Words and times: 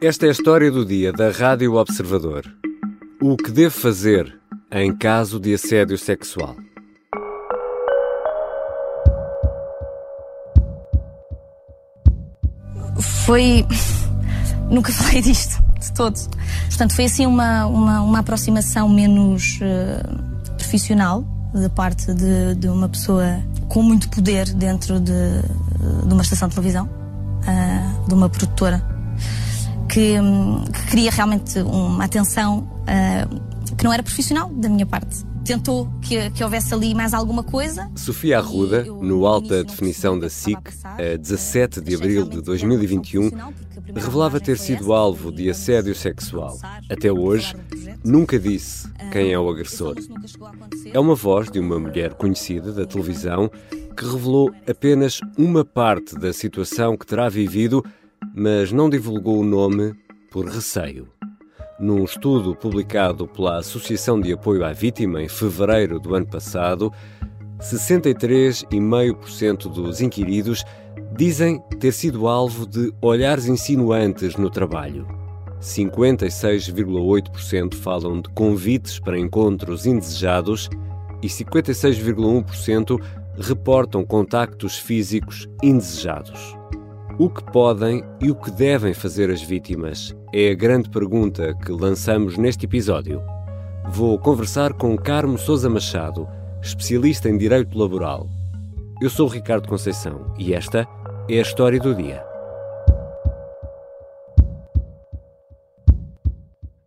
Esta 0.00 0.26
é 0.26 0.28
a 0.28 0.32
história 0.32 0.70
do 0.70 0.86
dia 0.86 1.12
da 1.12 1.32
Rádio 1.32 1.74
Observador. 1.74 2.44
O 3.20 3.36
que 3.36 3.50
devo 3.50 3.74
fazer 3.74 4.32
em 4.70 4.96
caso 4.96 5.40
de 5.40 5.52
assédio 5.52 5.98
sexual? 5.98 6.54
Foi. 13.26 13.66
Nunca 14.70 14.92
falei 14.92 15.20
disto, 15.20 15.60
de 15.80 15.92
todos. 15.92 16.28
Portanto, 16.68 16.94
foi 16.94 17.06
assim 17.06 17.26
uma, 17.26 17.66
uma, 17.66 18.00
uma 18.00 18.18
aproximação 18.20 18.88
menos 18.88 19.58
uh, 19.60 20.54
profissional 20.54 21.24
da 21.52 21.68
parte 21.70 22.14
de, 22.14 22.54
de, 22.54 22.68
uma 22.68 22.88
pessoa 22.88 23.42
com 23.68 23.82
muito 23.82 24.08
poder 24.10 24.48
dentro 24.52 25.00
de, 25.00 25.42
de 26.06 26.14
uma 26.14 26.22
estação 26.22 26.46
de 26.46 26.54
televisão, 26.54 26.86
uh, 26.86 28.06
de 28.08 28.14
uma 28.14 28.28
produtora, 28.28 28.80
que, 29.88 30.20
um, 30.20 30.64
que 30.64 30.86
queria 30.90 31.10
realmente 31.10 31.58
uma 31.60 32.04
atenção 32.04 32.68
uh, 32.82 33.74
que 33.76 33.84
não 33.84 33.92
era 33.92 34.02
profissional 34.02 34.50
da 34.50 34.68
minha 34.68 34.86
parte 34.86 35.28
tentou 35.48 35.88
que, 36.02 36.30
que, 36.32 36.44
houvesse 36.44 36.74
ali 36.74 36.94
mais 36.94 37.14
alguma 37.14 37.42
coisa. 37.42 37.90
Sofia 37.96 38.36
Arruda, 38.36 38.84
no 38.84 39.24
Alta 39.24 39.64
Definição 39.64 40.18
da 40.18 40.28
SIC, 40.28 40.58
a 40.84 41.16
17 41.16 41.80
de 41.80 41.94
abril 41.94 42.28
de 42.28 42.42
2021, 42.42 43.30
revelava 43.94 44.38
ter 44.38 44.58
sido 44.58 44.92
alvo 44.92 45.32
de 45.32 45.48
assédio 45.48 45.94
sexual. 45.94 46.58
Até 46.90 47.10
hoje, 47.10 47.56
nunca 48.04 48.38
disse 48.38 48.90
quem 49.10 49.32
é 49.32 49.38
o 49.38 49.48
agressor. 49.48 49.94
É 50.92 51.00
uma 51.00 51.14
voz 51.14 51.50
de 51.50 51.58
uma 51.58 51.78
mulher 51.78 52.12
conhecida 52.12 52.70
da 52.70 52.84
televisão 52.84 53.50
que 53.96 54.04
revelou 54.04 54.52
apenas 54.68 55.18
uma 55.36 55.64
parte 55.64 56.14
da 56.14 56.32
situação 56.32 56.94
que 56.94 57.06
terá 57.06 57.26
vivido, 57.30 57.82
mas 58.34 58.72
não 58.72 58.90
divulgou 58.90 59.38
o 59.40 59.44
nome 59.44 59.94
por 60.30 60.46
receio. 60.46 61.08
Num 61.78 62.02
estudo 62.04 62.56
publicado 62.56 63.28
pela 63.28 63.58
Associação 63.58 64.18
de 64.20 64.32
Apoio 64.32 64.64
à 64.64 64.72
Vítima 64.72 65.22
em 65.22 65.28
fevereiro 65.28 66.00
do 66.00 66.14
ano 66.14 66.26
passado, 66.26 66.90
63,5% 67.60 69.72
dos 69.72 70.00
inquiridos 70.00 70.64
dizem 71.16 71.60
ter 71.78 71.92
sido 71.92 72.26
alvo 72.28 72.66
de 72.66 72.92
olhares 73.00 73.46
insinuantes 73.46 74.36
no 74.36 74.50
trabalho. 74.50 75.06
56,8% 75.60 77.74
falam 77.74 78.20
de 78.20 78.28
convites 78.30 78.98
para 79.00 79.18
encontros 79.18 79.86
indesejados 79.86 80.70
e 81.22 81.26
56,1% 81.26 83.00
reportam 83.36 84.04
contactos 84.04 84.78
físicos 84.78 85.48
indesejados. 85.62 86.57
O 87.20 87.28
que 87.28 87.42
podem 87.42 88.04
e 88.22 88.30
o 88.30 88.34
que 88.36 88.48
devem 88.48 88.94
fazer 88.94 89.28
as 89.28 89.42
vítimas 89.42 90.16
é 90.32 90.52
a 90.52 90.54
grande 90.54 90.88
pergunta 90.88 91.52
que 91.52 91.72
lançamos 91.72 92.38
neste 92.38 92.64
episódio. 92.64 93.20
Vou 93.88 94.16
conversar 94.20 94.72
com 94.72 94.96
Carmo 94.96 95.36
Souza 95.36 95.68
Machado, 95.68 96.28
especialista 96.62 97.28
em 97.28 97.36
direito 97.36 97.76
laboral. 97.76 98.28
Eu 99.02 99.10
sou 99.10 99.26
o 99.26 99.28
Ricardo 99.28 99.66
Conceição 99.68 100.32
e 100.38 100.54
esta 100.54 100.86
é 101.28 101.38
a 101.40 101.42
história 101.42 101.80
do 101.80 101.92
dia. 101.92 102.24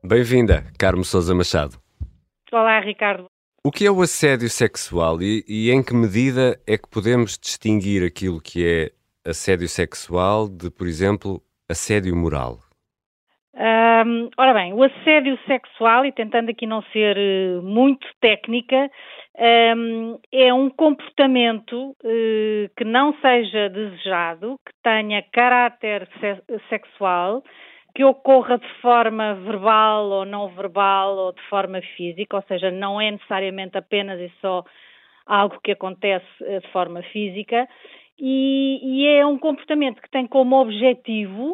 Bem-vinda, 0.02 0.64
Carmo 0.80 1.04
Souza 1.04 1.36
Machado. 1.36 1.78
Olá, 2.54 2.80
Ricardo. 2.80 3.26
O 3.66 3.70
que 3.70 3.86
é 3.86 3.92
o 3.92 4.02
assédio 4.02 4.50
sexual 4.50 5.22
e, 5.22 5.44
e 5.46 5.72
em 5.72 5.84
que 5.84 5.94
medida 5.94 6.58
é 6.66 6.78
que 6.78 6.88
podemos 6.88 7.38
distinguir 7.38 8.02
aquilo 8.02 8.40
que 8.40 8.66
é 8.66 8.94
assédio 9.26 9.68
sexual 9.68 10.48
de, 10.48 10.70
por 10.70 10.88
exemplo, 10.88 11.42
assédio 11.70 12.16
moral? 12.16 12.60
Um, 13.54 14.30
ora 14.38 14.54
bem, 14.54 14.74
o 14.74 14.82
assédio 14.82 15.38
sexual, 15.46 16.06
e 16.06 16.12
tentando 16.12 16.50
aqui 16.50 16.66
não 16.66 16.82
ser 16.94 17.18
uh, 17.18 17.62
muito 17.62 18.08
técnica, 18.22 18.90
um, 19.76 20.20
é 20.32 20.54
um 20.54 20.70
comportamento 20.70 21.90
uh, 21.90 22.70
que 22.78 22.86
não 22.86 23.14
seja 23.20 23.70
desejado, 23.70 24.58
que 24.66 24.74
tenha 24.82 25.22
caráter 25.34 26.08
se 26.20 26.60
sexual, 26.70 27.44
que 27.94 28.06
ocorra 28.06 28.58
de 28.58 28.82
forma 28.82 29.36
verbal 29.36 30.06
ou 30.06 30.26
não 30.26 30.48
verbal 30.56 31.18
ou 31.18 31.34
de 31.34 31.42
forma 31.50 31.82
física, 31.98 32.38
ou 32.38 32.44
seja, 32.48 32.72
não 32.72 33.02
é 33.02 33.12
necessariamente 33.12 33.78
apenas 33.78 34.18
e 34.20 34.32
só 34.40 34.64
algo 35.26 35.60
que 35.62 35.72
acontece 35.72 36.26
uh, 36.42 36.62
de 36.62 36.68
forma 36.72 37.04
física, 37.12 37.68
e, 38.20 38.80
e 38.84 39.08
é 39.08 39.26
um 39.26 39.38
comportamento 39.38 40.02
que 40.02 40.10
tem 40.10 40.28
como 40.28 40.56
objetivo 40.62 41.54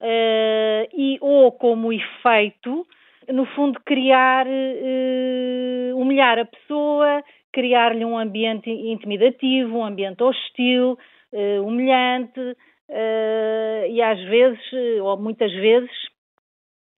uh, 0.00 0.88
e 0.92 1.18
ou 1.20 1.52
como 1.52 1.92
efeito, 1.92 2.86
no 3.28 3.44
fundo, 3.46 3.80
criar, 3.84 4.46
uh, 4.46 5.96
humilhar 5.96 6.38
a 6.38 6.44
pessoa, 6.44 7.22
criar-lhe 7.52 8.04
um 8.04 8.16
ambiente 8.16 8.70
intimidativo, 8.70 9.78
um 9.78 9.84
ambiente 9.84 10.22
hostil, 10.22 10.98
uh, 11.32 11.62
humilhante 11.62 12.56
e 13.90 14.00
às 14.00 14.18
vezes, 14.24 14.58
ou 15.02 15.18
muitas 15.18 15.52
vezes, 15.52 15.90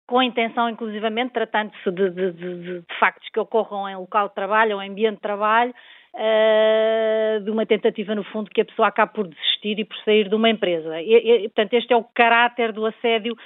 com 0.06 0.20
a 0.20 0.24
intenção, 0.24 0.68
inclusivamente, 0.68 1.32
tratando-se 1.32 1.90
de, 1.90 2.10
de, 2.10 2.32
de, 2.32 2.62
de, 2.62 2.84
factos 3.00 3.28
que 3.30 3.40
ocorram 3.40 3.88
em 3.88 3.96
local 3.96 4.28
de 4.28 4.34
trabalho 4.36 4.76
ou 4.76 4.82
em 4.82 4.90
ambiente 4.90 5.16
de 5.16 5.20
trabalho, 5.20 5.74
uh, 6.14 7.40
de 7.40 7.50
uma 7.50 7.66
tentativa, 7.66 8.14
no 8.14 8.24
fundo, 8.24 8.50
que 8.50 8.60
a 8.60 8.64
pessoa 8.64 8.88
acabe 8.88 9.12
por 9.12 9.26
desistir 9.26 9.78
e 9.78 9.84
por 9.84 9.96
sair 9.98 10.28
de 10.28 10.34
uma 10.34 10.50
empresa. 10.50 11.00
E, 11.00 11.14
e, 11.14 11.48
portanto, 11.48 11.74
este 11.74 11.92
é 11.92 11.96
o 11.96 12.04
caráter 12.04 12.72
do 12.72 12.86
assédio 12.86 13.36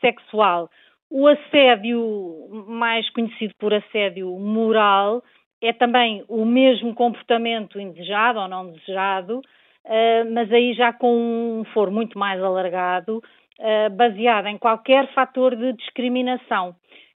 sexual. 0.00 0.70
O 1.10 1.28
assédio, 1.28 2.48
mais 2.66 3.08
conhecido 3.10 3.54
por 3.58 3.72
assédio 3.72 4.28
moral, 4.38 5.22
é 5.62 5.72
também 5.72 6.24
o 6.28 6.44
mesmo 6.44 6.94
comportamento 6.94 7.80
indesejado 7.80 8.38
ou 8.38 8.48
não 8.48 8.70
desejado, 8.70 9.38
uh, 9.38 10.32
mas 10.32 10.52
aí 10.52 10.74
já 10.74 10.92
com 10.92 11.60
um 11.60 11.64
foro 11.72 11.92
muito 11.92 12.18
mais 12.18 12.42
alargado, 12.42 13.18
uh, 13.18 13.90
baseado 13.90 14.46
em 14.46 14.58
qualquer 14.58 15.12
fator 15.14 15.54
de 15.54 15.72
discriminação 15.74 16.74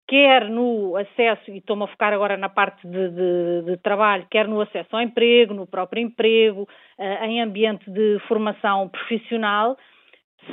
quer 0.07 0.49
no 0.49 0.95
acesso, 0.95 1.49
e 1.49 1.57
estou-me 1.57 1.83
a 1.83 1.87
focar 1.87 2.13
agora 2.13 2.37
na 2.37 2.49
parte 2.49 2.87
de, 2.87 3.09
de, 3.09 3.61
de, 3.65 3.77
trabalho, 3.77 4.27
quer 4.29 4.47
no 4.47 4.61
acesso 4.61 4.95
ao 4.95 5.01
emprego, 5.01 5.53
no 5.53 5.65
próprio 5.65 6.01
emprego, 6.01 6.67
uh, 6.97 7.23
em 7.25 7.41
ambiente 7.41 7.89
de 7.89 8.19
formação 8.27 8.87
profissional, 8.89 9.77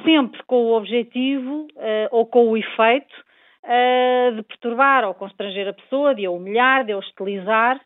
sempre 0.04 0.42
com 0.44 0.56
o 0.56 0.76
objetivo 0.76 1.66
uh, 1.76 2.08
ou 2.10 2.26
com 2.26 2.48
o 2.48 2.56
efeito 2.56 3.14
uh, 3.64 4.36
de 4.36 4.42
perturbar 4.42 5.04
ou 5.04 5.14
constranger 5.14 5.68
a 5.68 5.72
pessoa, 5.72 6.14
de 6.14 6.24
a 6.24 6.30
humilhar, 6.30 6.84
de 6.84 6.92
a 6.92 6.98
hostilizar. 6.98 7.80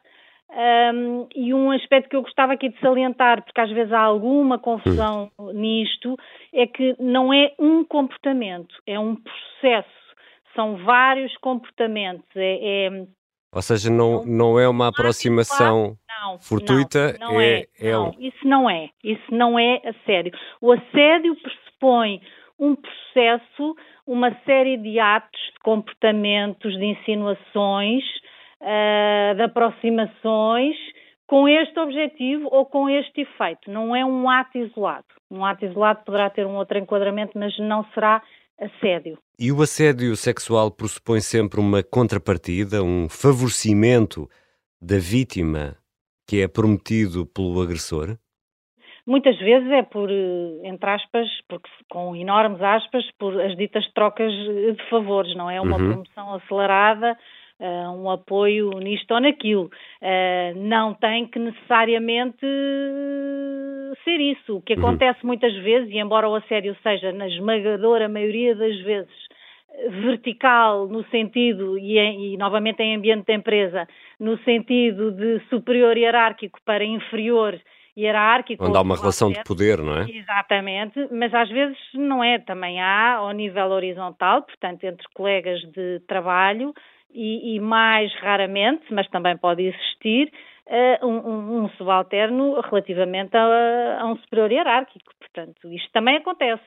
Um, 0.49 1.26
e 1.34 1.53
um 1.53 1.72
aspecto 1.72 2.09
que 2.09 2.15
eu 2.15 2.22
gostava 2.22 2.53
aqui 2.53 2.69
de 2.69 2.78
salientar, 2.78 3.44
porque 3.44 3.60
às 3.60 3.71
vezes 3.71 3.93
há 3.93 4.00
alguma 4.00 4.60
confusão 4.60 5.28
nisto, 5.53 6.16
é 6.55 6.69
que 6.69 6.94
não 7.00 7.34
é 7.34 7.53
um 7.59 7.84
comportamento, 7.84 8.72
é 8.87 8.97
um 8.97 9.16
processo 9.16 9.95
são 10.56 10.77
vários 10.78 11.37
comportamentos. 11.37 12.27
É, 12.34 12.87
é 12.87 13.06
ou 13.53 13.62
seja, 13.62 13.91
não, 13.91 14.25
não 14.27 14.59
é 14.59 14.69
uma 14.69 14.89
aproximação 14.89 15.97
não, 16.21 16.39
fortuita, 16.39 17.17
não, 17.19 17.33
não 17.33 17.41
é, 17.41 17.61
é, 17.81 17.91
é 17.91 17.99
um... 17.99 18.11
Isso 18.19 18.47
não 18.47 18.69
é, 18.69 18.91
isso 19.03 19.34
não 19.34 19.59
é 19.59 19.81
assédio. 19.84 20.33
O 20.61 20.72
assédio 20.72 21.34
pressupõe 21.37 22.21
um 22.59 22.75
processo, 22.75 23.75
uma 24.06 24.31
série 24.44 24.77
de 24.77 24.99
atos, 24.99 25.41
de 25.55 25.59
comportamentos, 25.62 26.73
de 26.77 26.84
insinuações, 26.84 28.05
uh, 28.61 29.34
de 29.37 29.43
aproximações, 29.43 30.77
com 31.27 31.49
este 31.49 31.78
objetivo 31.81 32.49
ou 32.50 32.67
com 32.67 32.88
este 32.88 33.23
efeito. 33.23 33.71
Não 33.71 33.94
é 33.94 34.05
um 34.05 34.28
ato 34.28 34.59
isolado. 34.59 35.06
Um 35.31 35.44
ato 35.44 35.64
isolado 35.64 36.05
poderá 36.05 36.31
ter 36.31 36.47
um 36.47 36.56
outro 36.56 36.79
enquadramento, 36.79 37.32
mas 37.37 37.59
não 37.59 37.85
será 37.94 38.23
assédio. 38.58 39.19
E 39.38 39.53
o 39.53 39.62
assédio 39.62 40.17
sexual 40.17 40.70
pressupõe 40.70 41.20
sempre 41.20 41.61
uma 41.61 41.82
contrapartida, 41.82 42.82
um 42.82 43.08
favorecimento 43.08 44.29
da 44.81 44.99
vítima 44.99 45.76
que 46.26 46.41
é 46.41 46.49
prometido 46.49 47.26
pelo 47.26 47.61
agressor? 47.61 48.19
Muitas 49.06 49.38
vezes 49.38 49.70
é 49.70 49.82
por, 49.82 50.11
eh, 50.11 50.61
entre 50.64 50.91
aspas, 50.91 51.29
porque 51.49 51.69
com 51.88 52.17
enormes 52.17 52.61
aspas, 52.61 53.05
por 53.19 53.41
as 53.41 53.56
ditas 53.56 53.87
trocas 53.93 54.32
de 54.32 54.91
favores, 54.91 55.35
não 55.37 55.49
é? 55.49 55.61
Uma 55.61 55.76
uhum. 55.76 55.88
promoção 55.91 56.35
acelerada, 56.35 57.17
um 57.61 58.11
apoio 58.11 58.70
nisto 58.79 59.12
ou 59.12 59.20
naquilo. 59.20 59.70
Uh, 60.03 60.56
não 60.56 60.94
tem 60.94 61.26
que 61.26 61.38
necessariamente 61.38 62.47
ser 64.05 64.20
isso. 64.20 64.56
O 64.56 64.61
que 64.61 64.75
uhum. 64.75 64.81
acontece 64.81 65.25
muitas 65.25 65.55
vezes, 65.56 65.91
e 65.91 65.99
embora 65.99 66.29
o 66.29 66.35
assédio 66.35 66.76
seja, 66.82 67.12
na 67.12 67.26
esmagadora 67.29 68.08
maioria 68.08 68.55
das 68.55 68.76
vezes, 68.82 69.26
vertical 70.03 70.87
no 70.88 71.05
sentido, 71.08 71.79
e, 71.79 71.99
em, 71.99 72.35
e, 72.35 72.37
novamente 72.37 72.81
em 72.82 72.97
ambiente 72.97 73.26
de 73.26 73.35
empresa, 73.35 73.87
no 74.19 74.38
sentido 74.38 75.12
de 75.12 75.41
superior 75.50 75.97
hierárquico 75.97 76.59
para 76.64 76.85
inferior 76.85 77.61
hierárquico. 77.97 78.64
Onde 78.64 78.76
há 78.76 78.81
uma 78.81 78.97
relação 78.97 79.31
de 79.31 79.43
poder, 79.44 79.79
não 79.79 79.99
é? 79.99 80.11
Exatamente, 80.11 81.09
mas 81.11 81.32
às 81.32 81.49
vezes 81.49 81.79
não 81.94 82.23
é. 82.23 82.38
Também 82.38 82.81
há 82.81 83.14
ao 83.17 83.32
nível 83.32 83.70
horizontal, 83.70 84.43
portanto, 84.43 84.85
entre 84.85 85.06
colegas 85.14 85.61
de 85.73 86.00
trabalho 86.06 86.75
e, 87.16 87.56
e 87.56 87.60
mais 87.60 88.12
raramente, 88.20 88.84
mas 88.90 89.08
também 89.08 89.36
pode 89.36 89.62
existir, 89.62 90.30
uh, 90.66 91.06
um, 91.06 91.64
um, 91.64 91.68
subalterno 91.70 92.60
relativamente 92.60 93.36
a, 93.36 94.00
a 94.00 94.06
um 94.06 94.16
superior 94.18 94.52
hierárquico. 94.52 95.12
Portanto, 95.18 95.72
isto 95.72 95.90
também 95.92 96.16
acontece. 96.16 96.62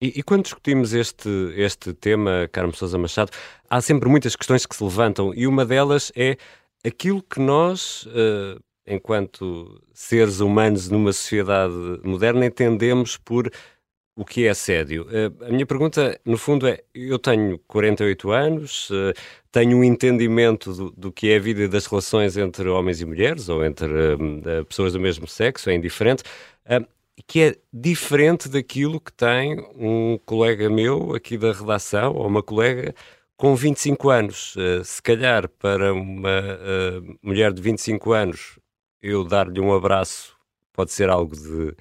E, 0.00 0.18
e, 0.18 0.22
quando 0.22 0.42
discutimos 0.42 0.92
este, 0.92 1.28
este 1.56 1.94
tema, 1.94 2.48
Carmo 2.52 2.74
Sousa 2.74 2.98
Machado, 2.98 3.30
há 3.70 3.80
sempre 3.80 4.08
muitas 4.08 4.36
questões 4.36 4.66
que 4.66 4.76
se 4.76 4.84
levantam 4.84 5.32
e 5.34 5.46
uma 5.46 5.64
delas 5.64 6.12
é 6.14 6.36
aquilo 6.86 7.22
que 7.22 7.40
nós, 7.40 8.04
uh, 8.06 8.60
enquanto 8.86 9.80
seres 9.94 10.40
humanos 10.40 10.90
numa 10.90 11.12
sociedade 11.12 11.74
moderna, 12.04 12.44
entendemos 12.44 13.16
por 13.16 13.50
o 14.16 14.24
que 14.24 14.46
é 14.46 14.50
assédio. 14.50 15.04
Uh, 15.04 15.44
a 15.44 15.50
minha 15.50 15.66
pergunta, 15.66 16.18
no 16.24 16.38
fundo, 16.38 16.66
é: 16.66 16.82
eu 16.94 17.18
tenho 17.18 17.58
48 17.68 18.30
anos, 18.30 18.90
uh, 18.90 19.12
tenho 19.52 19.76
um 19.78 19.84
entendimento 19.84 20.72
do, 20.72 20.90
do, 20.92 21.12
que 21.12 21.30
é 21.30 21.36
a 21.36 21.40
vida 21.40 21.68
das 21.68 21.86
relações 21.86 22.36
entre 22.36 22.68
homens 22.68 23.00
e 23.00 23.04
mulheres, 23.04 23.48
ou 23.48 23.64
entre 23.64 23.88
pessoas 24.68 24.92
do 24.94 25.00
mesmo 25.00 25.26
sexo, 25.26 25.70
é 25.70 25.74
indiferente 25.74 26.22
que 27.26 27.40
é 27.40 27.56
diferente 27.72 28.48
daquilo 28.48 29.00
que 29.00 29.12
tem 29.12 29.58
um 29.74 30.18
colega 30.26 30.68
meu 30.68 31.14
aqui 31.14 31.38
da 31.38 31.52
redação, 31.52 32.14
ou 32.14 32.26
uma 32.26 32.42
colega 32.42 32.94
com 33.38 33.56
25 33.56 34.10
anos. 34.10 34.54
Se 34.84 35.02
calhar 35.02 35.48
para 35.48 35.94
uma 35.94 36.42
mulher 37.22 37.52
de 37.54 37.62
25 37.62 38.12
anos, 38.12 38.58
eu 39.02 39.24
dar-lhe 39.24 39.60
um 39.60 39.74
abraço 39.74 40.36
pode 40.76 40.92
ser 40.92 41.08
algo 41.08 41.34
de 41.34 41.74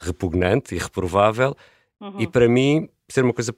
repugnante 0.00 0.74
e 0.74 0.78
reprovável, 0.78 1.54
uhum. 2.00 2.20
e 2.20 2.26
para 2.26 2.48
mim 2.48 2.88
ser 3.08 3.24
uma 3.24 3.34
coisa 3.34 3.54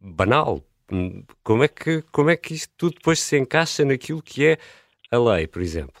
banal. 0.00 0.60
Como 1.44 1.62
é, 1.62 1.68
que, 1.68 2.02
como 2.10 2.30
é 2.30 2.36
que 2.36 2.54
isto 2.54 2.72
tudo 2.76 2.94
depois 2.94 3.20
se 3.20 3.38
encaixa 3.38 3.84
naquilo 3.84 4.22
que 4.22 4.46
é 4.46 4.58
a 5.10 5.18
lei, 5.18 5.46
por 5.46 5.62
exemplo? 5.62 6.00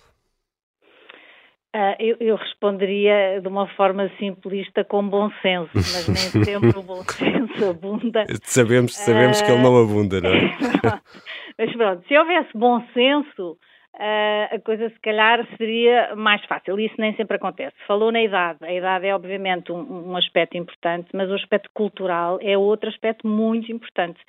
Uh, 1.72 1.94
eu, 2.00 2.16
eu, 2.18 2.34
responderia 2.34 3.40
de 3.40 3.46
uma 3.46 3.68
forma 3.76 4.10
simplista 4.18 4.82
com 4.82 5.08
bom 5.08 5.30
senso, 5.40 5.70
mas 5.72 6.08
nem 6.08 6.16
sempre 6.44 6.76
o 6.76 6.82
bom 6.82 7.00
senso 7.04 7.70
abunda. 7.70 8.26
Sabemos, 8.42 8.96
sabemos 8.96 9.40
uh, 9.40 9.44
que 9.44 9.52
ele 9.52 9.62
não 9.62 9.80
abunda, 9.80 10.20
não 10.20 10.30
é? 10.30 10.50
mas 11.56 11.72
pronto, 11.76 12.04
se 12.08 12.18
houvesse 12.18 12.50
bom 12.56 12.84
senso, 12.92 13.56
a 13.94 14.58
coisa 14.60 14.88
se 14.88 15.00
calhar 15.00 15.46
seria 15.56 16.14
mais 16.16 16.44
fácil. 16.46 16.78
Isso 16.78 16.94
nem 16.98 17.14
sempre 17.16 17.36
acontece. 17.36 17.74
Falou 17.86 18.10
na 18.10 18.22
idade. 18.22 18.58
A 18.62 18.72
idade 18.72 19.06
é 19.06 19.14
obviamente 19.14 19.72
um, 19.72 20.10
um 20.10 20.16
aspecto 20.16 20.56
importante, 20.56 21.08
mas 21.12 21.30
o 21.30 21.34
aspecto 21.34 21.70
cultural 21.74 22.38
é 22.40 22.56
outro 22.56 22.88
aspecto 22.88 23.26
muito 23.26 23.70
importante. 23.70 24.20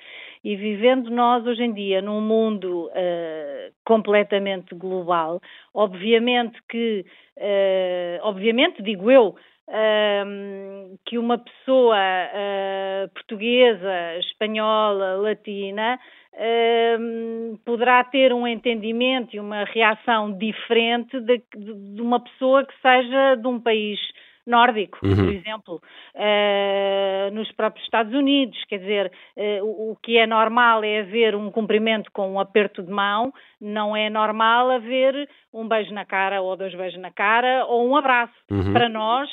E 0.44 0.56
vivendo 0.56 1.10
nós 1.10 1.46
hoje 1.46 1.62
em 1.62 1.72
dia 1.72 2.02
num 2.02 2.20
mundo 2.20 2.86
uh, 2.88 3.72
completamente 3.84 4.74
global, 4.74 5.40
obviamente 5.72 6.58
que, 6.68 7.04
uh, 7.36 8.26
obviamente 8.26 8.82
digo 8.82 9.10
eu, 9.10 9.28
uh, 9.68 10.98
que 11.06 11.18
uma 11.18 11.38
pessoa 11.38 11.96
portuguesa, 13.14 14.18
espanhola, 14.18 15.16
latina 15.16 15.98
poderá 17.64 18.02
ter 18.04 18.32
um 18.32 18.46
entendimento 18.46 19.36
e 19.36 19.40
uma 19.40 19.64
reação 19.64 20.32
diferente 20.32 21.20
de, 21.20 21.42
de, 21.56 22.00
uma 22.00 22.20
pessoa 22.20 22.64
que 22.64 22.74
seja 22.80 23.36
de 23.36 23.46
um 23.46 23.60
país 23.60 23.98
nórdico, 24.46 24.98
uhum. 25.04 25.14
por 25.14 25.32
exemplo, 25.32 25.82
uh, 26.16 27.34
nos 27.34 27.50
próprios 27.52 27.84
Estados 27.84 28.12
Unidos. 28.12 28.58
Quer 28.68 28.78
dizer, 28.78 29.12
uh, 29.36 29.64
o, 29.64 29.92
o, 29.92 29.96
que 30.02 30.18
é 30.18 30.26
normal 30.26 30.82
é 30.82 31.00
haver 31.00 31.36
um 31.36 31.50
cumprimento 31.50 32.10
com 32.12 32.32
um 32.32 32.40
aperto 32.40 32.82
de 32.82 32.90
mão, 32.90 33.32
não 33.60 33.96
é 33.96 34.10
normal 34.10 34.70
haver 34.70 35.28
um 35.52 35.68
beijo 35.68 35.92
na 35.92 36.04
cara 36.04 36.42
ou 36.42 36.56
dois 36.56 36.74
beijos 36.74 37.00
na 37.00 37.10
cara 37.10 37.64
ou 37.66 37.88
um 37.88 37.96
abraço. 37.96 38.34
Uhum. 38.50 38.72
Para 38.72 38.88
nós 38.88 39.30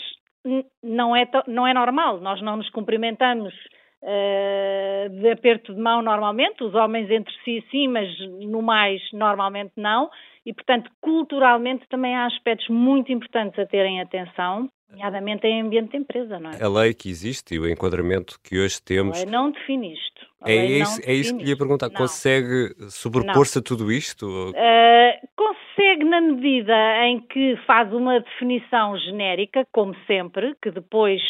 não 0.84 1.16
é, 1.16 1.28
não 1.48 1.68
é 1.68 1.74
normal, 1.74 2.20
nós 2.20 2.42
não 2.42 2.58
nos 2.58 2.70
cumprimentamos 2.70 3.54
Uh, 4.02 5.10
de 5.10 5.30
aperto 5.32 5.74
de 5.74 5.82
mão 5.82 6.02
normalmente, 6.02 6.64
os 6.64 6.74
homens 6.74 7.12
entre 7.12 7.34
si 7.44 7.64
sim, 7.70 7.88
mas 7.90 8.08
no 8.42 8.62
mais 8.62 9.02
normalmente 9.12 9.74
não, 9.76 10.10
e 10.46 10.54
portanto 10.54 10.90
culturalmente 11.02 11.86
também 11.90 12.16
há 12.16 12.26
aspectos 12.26 12.70
muito 12.70 13.12
importantes 13.12 13.60
a 13.60 13.66
terem 13.66 14.00
atenção 14.00 14.70
nomeadamente 14.90 15.46
em 15.46 15.62
ambiente 15.62 15.92
de 15.92 15.98
empresa, 15.98 16.40
não 16.40 16.52
é? 16.52 16.64
A 16.64 16.68
lei 16.68 16.94
que 16.94 17.10
existe 17.10 17.56
e 17.56 17.60
o 17.60 17.70
enquadramento 17.70 18.40
que 18.44 18.60
hoje 18.60 18.82
temos. 18.82 19.18
A 19.18 19.24
lei 19.24 19.32
não 19.32 19.52
define 19.52 19.94
isto. 19.94 20.28
é 20.46 20.66
isso, 20.66 21.02
é 21.06 21.14
isso 21.14 21.38
que 21.38 21.44
lhe 21.44 21.50
ia 21.52 21.58
perguntar. 21.58 21.90
Não. 21.90 21.96
Consegue 21.96 22.74
sobrepor-se 22.90 23.60
a 23.60 23.62
tudo 23.62 23.92
isto? 23.92 24.26
Uh, 24.26 25.28
consegue 25.36 26.04
na 26.06 26.22
medida 26.22 26.76
em 27.06 27.20
que 27.22 27.56
faz 27.68 27.94
uma 27.94 28.20
definição 28.20 28.98
genérica, 28.98 29.66
como 29.72 29.96
sempre, 30.08 30.56
que 30.62 30.72
depois 30.72 31.22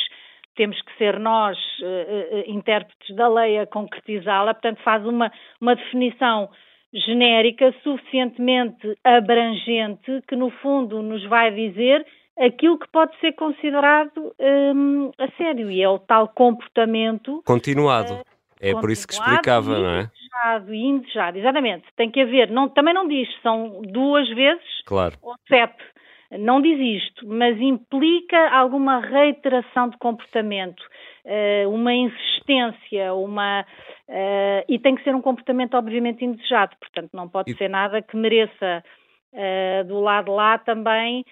temos 0.60 0.82
que 0.82 0.98
ser 0.98 1.18
nós, 1.18 1.58
uh, 1.80 2.36
uh, 2.36 2.52
intérpretes 2.52 3.16
da 3.16 3.30
lei, 3.30 3.60
a 3.60 3.66
concretizá-la, 3.66 4.54
portanto, 4.54 4.82
faz 4.84 5.06
uma, 5.06 5.32
uma 5.62 5.74
definição 5.74 6.50
genérica 6.94 7.74
suficientemente 7.82 8.98
abrangente 9.02 10.22
que, 10.28 10.36
no 10.36 10.50
fundo, 10.50 11.02
nos 11.02 11.24
vai 11.30 11.50
dizer 11.50 12.06
aquilo 12.38 12.78
que 12.78 12.90
pode 12.90 13.18
ser 13.22 13.32
considerado 13.34 14.36
um, 14.38 15.12
a 15.18 15.32
sério 15.38 15.72
e 15.72 15.82
é 15.82 15.88
o 15.88 15.98
tal 15.98 16.28
comportamento 16.28 17.42
continuado. 17.46 18.16
Uh, 18.16 18.24
é 18.60 18.74
por 18.74 18.92
isso 18.92 19.08
que 19.08 19.14
explicava, 19.14 19.80
não 19.80 19.90
é? 19.92 20.02
Indesejado 20.02 20.74
e 20.74 20.84
indesejado, 20.84 21.38
exatamente. 21.38 21.86
Tem 21.96 22.12
que 22.12 22.20
haver, 22.20 22.52
não, 22.52 22.68
também 22.68 22.94
não 22.94 23.08
diz, 23.08 23.30
são 23.42 23.82
duas 23.84 24.28
vezes 24.28 24.84
claro. 24.86 25.16
ou 25.22 25.36
sete. 25.48 25.82
Não 26.32 26.62
diz 26.62 26.80
isto, 27.04 27.28
mas 27.28 27.60
implica 27.60 28.50
alguma 28.52 29.00
reiteração 29.00 29.90
de 29.90 29.98
comportamento, 29.98 30.80
uh, 31.26 31.70
uma 31.70 31.92
insistência, 31.94 33.14
uma. 33.16 33.66
Uh, 34.08 34.64
e 34.68 34.78
tem 34.78 34.96
que 34.96 35.04
ser 35.04 35.16
um 35.16 35.22
comportamento, 35.22 35.74
obviamente, 35.76 36.24
indesejado. 36.24 36.76
Portanto, 36.80 37.10
não 37.14 37.28
pode 37.28 37.52
e... 37.52 37.58
ser 37.58 37.70
nada 37.70 38.02
que 38.02 38.16
mereça 38.16 38.84
Uh, 39.32 39.84
do 39.84 40.00
lado 40.00 40.34
lá 40.34 40.58
também, 40.58 41.24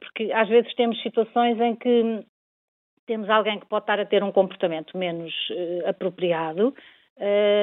porque 0.00 0.32
às 0.32 0.48
vezes 0.48 0.74
temos 0.74 0.98
situações 1.02 1.60
em 1.60 1.76
que 1.76 2.24
temos 3.06 3.28
alguém 3.28 3.60
que 3.60 3.66
pode 3.66 3.82
estar 3.82 4.00
a 4.00 4.06
ter 4.06 4.24
um 4.24 4.32
comportamento 4.32 4.96
menos 4.96 5.34
apropriado, 5.84 6.74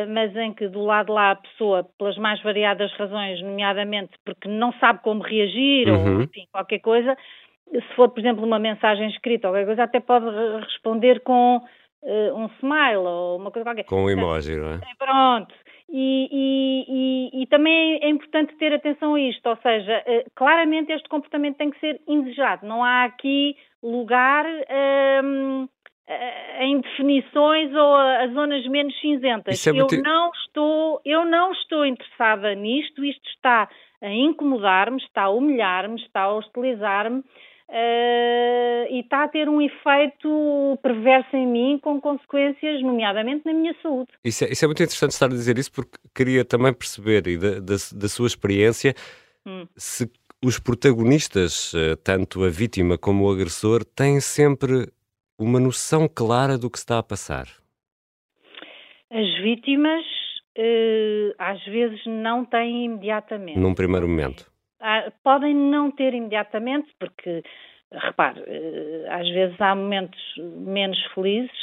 mas 0.10 0.36
em 0.36 0.54
que 0.54 0.68
do 0.68 0.84
lado 0.84 1.14
lá 1.14 1.32
a 1.32 1.36
pessoa, 1.36 1.88
pelas 1.98 2.18
mais 2.18 2.42
variadas 2.42 2.92
razões, 2.94 3.42
nomeadamente 3.42 4.14
porque 4.26 4.48
não 4.48 4.74
sabe 4.74 5.00
como 5.04 5.22
reagir 5.22 5.90
uhum. 5.90 6.16
ou 6.16 6.22
enfim, 6.24 6.48
qualquer 6.52 6.80
coisa, 6.80 7.16
se 7.72 7.96
for, 7.96 8.10
por 8.10 8.20
exemplo, 8.20 8.44
uma 8.44 8.60
mensagem 8.60 9.08
escrita 9.10 9.48
ou 9.48 9.54
qualquer 9.54 9.68
coisa, 9.68 9.84
até 9.84 10.00
pode 10.00 10.26
responder 10.66 11.22
com 11.22 11.62
um 12.36 12.50
smile 12.60 12.98
ou 12.98 13.38
uma 13.38 13.52
coisa 13.52 13.66
qualquer. 13.66 13.86
Com 13.86 14.04
um 14.04 14.10
emoji, 14.10 14.56
não 14.58 14.74
é? 14.74 14.80
Pronto. 14.98 15.54
E, 15.90 16.28
e, 16.32 16.86
e, 16.90 17.44
e, 17.44 17.48
também 17.48 18.00
é 18.02 18.10
importante 18.10 18.56
ter 18.56 18.74
atenção 18.74 19.14
a 19.14 19.20
isto, 19.22 19.48
ou 19.48 19.56
seja, 19.58 20.04
eh, 20.08 20.26
claramente 20.34 20.92
este 20.92 21.08
comportamento 21.08 21.58
tem 21.58 21.70
que 21.70 21.80
ser 21.80 22.02
indesejado. 22.08 22.66
Não 22.66 22.84
há 22.84 23.04
aqui 23.04 23.56
lugar 23.82 24.44
um, 25.24 25.64
eh, 25.64 25.68
em 26.60 26.82
definições 26.82 27.74
ou 27.74 27.96
a, 27.96 28.24
a 28.24 28.28
zonas 28.28 28.66
menos 28.68 28.94
cinzentas. 29.00 29.66
É 29.66 29.72
muito... 29.72 29.96
Eu 29.96 30.04
não 30.04 30.32
estou, 30.32 31.02
eu 31.06 31.26
não 31.26 31.52
estou 31.54 31.86
interessada 31.86 32.54
nisto. 32.56 33.04
Isto 33.04 33.30
está 33.30 33.70
a 34.02 34.10
incomodar-me, 34.10 35.02
está 35.02 35.24
a 35.24 35.30
humilhar-me, 35.30 36.00
está 36.02 36.24
a 36.24 36.34
hostilizar-me 36.36 37.20
uh, 37.20 38.86
e 38.90 39.00
está 39.00 39.24
a 39.24 39.28
ter 39.30 39.48
um 39.48 39.62
efeito 39.62 40.78
perverso 40.82 41.36
em 41.36 41.48
mim, 41.48 41.80
com 41.82 42.02
consequências, 42.02 42.82
nomeadamente 42.82 43.46
na 43.46 43.54
minha 43.54 43.74
saúde. 43.82 44.12
Isso 44.24 44.44
é, 44.44 44.52
isso 44.52 44.66
é 44.66 44.68
muito 44.68 44.84
interessante 44.84 45.12
estar 45.12 45.28
a 45.28 45.30
dizer 45.30 45.58
isso, 45.58 45.72
porque 45.72 45.98
queria 46.14 46.44
também 46.44 46.74
perceber, 46.74 47.28
e 47.28 47.38
da, 47.38 47.60
da, 47.60 47.76
da 47.96 48.10
sua 48.10 48.28
experiência, 48.28 48.94
hum. 49.46 49.66
se 49.78 50.12
os 50.46 50.60
protagonistas, 50.60 51.72
eh, 51.74 51.96
tanto 52.04 52.44
a 52.44 52.50
vítima 52.50 52.98
como 52.98 53.26
o 53.26 53.32
agressor, 53.32 53.86
têm 53.86 54.20
sempre 54.20 54.90
uma 55.38 55.60
noção 55.60 56.08
clara 56.08 56.58
do 56.58 56.70
que 56.70 56.78
está 56.78 57.00
a 57.00 57.04
passar. 57.04 57.46
As 59.10 59.42
vítimas 59.42 60.04
uh, 60.58 61.36
às 61.38 61.64
vezes 61.66 62.02
não 62.06 62.46
têm 62.46 62.86
imediatamente. 62.86 63.60
Num 63.60 63.74
primeiro 63.74 64.08
momento. 64.08 64.52
Ah, 64.80 65.12
podem 65.24 65.56
não 65.56 65.92
ter 65.92 66.14
imediatamente, 66.14 66.92
porque, 67.00 67.42
repare, 67.90 68.44
eh, 68.46 69.06
às 69.10 69.30
vezes 69.30 69.56
há 69.62 69.74
momentos 69.74 70.20
menos 70.38 71.02
felizes 71.14 71.58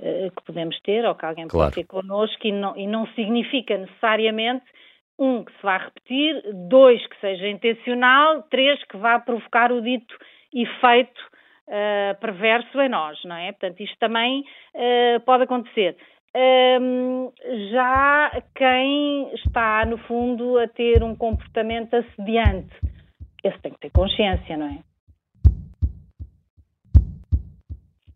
eh, 0.00 0.30
que 0.34 0.42
podemos 0.42 0.80
ter, 0.80 1.04
ou 1.04 1.14
que 1.14 1.26
alguém 1.26 1.46
claro. 1.48 1.70
pode 1.70 1.74
ter 1.74 1.86
connosco, 1.86 2.46
e 2.46 2.50
não, 2.50 2.74
e 2.74 2.86
não 2.86 3.06
significa 3.08 3.76
necessariamente 3.76 4.64
um, 5.18 5.44
que 5.44 5.52
se 5.52 5.62
vá 5.62 5.76
repetir, 5.76 6.42
dois, 6.68 7.06
que 7.06 7.20
seja 7.20 7.46
intencional, 7.46 8.42
três, 8.44 8.82
que 8.84 8.96
vá 8.96 9.20
provocar 9.20 9.70
o 9.70 9.82
dito 9.82 10.16
efeito 10.54 11.20
uh, 11.68 12.18
perverso 12.20 12.80
em 12.80 12.88
nós, 12.88 13.18
não 13.24 13.36
é? 13.36 13.52
Portanto, 13.52 13.80
isto 13.80 13.96
também 13.98 14.40
uh, 14.74 15.20
pode 15.24 15.44
acontecer. 15.44 15.96
Um, 16.34 17.30
já 17.70 18.42
quem 18.54 19.34
está, 19.34 19.84
no 19.84 19.98
fundo, 19.98 20.58
a 20.58 20.66
ter 20.66 21.02
um 21.02 21.14
comportamento 21.14 21.94
assediante, 21.94 22.74
esse 23.44 23.58
tem 23.58 23.72
que 23.72 23.80
ter 23.80 23.90
consciência, 23.90 24.56
não 24.56 24.66
é? 24.66 24.78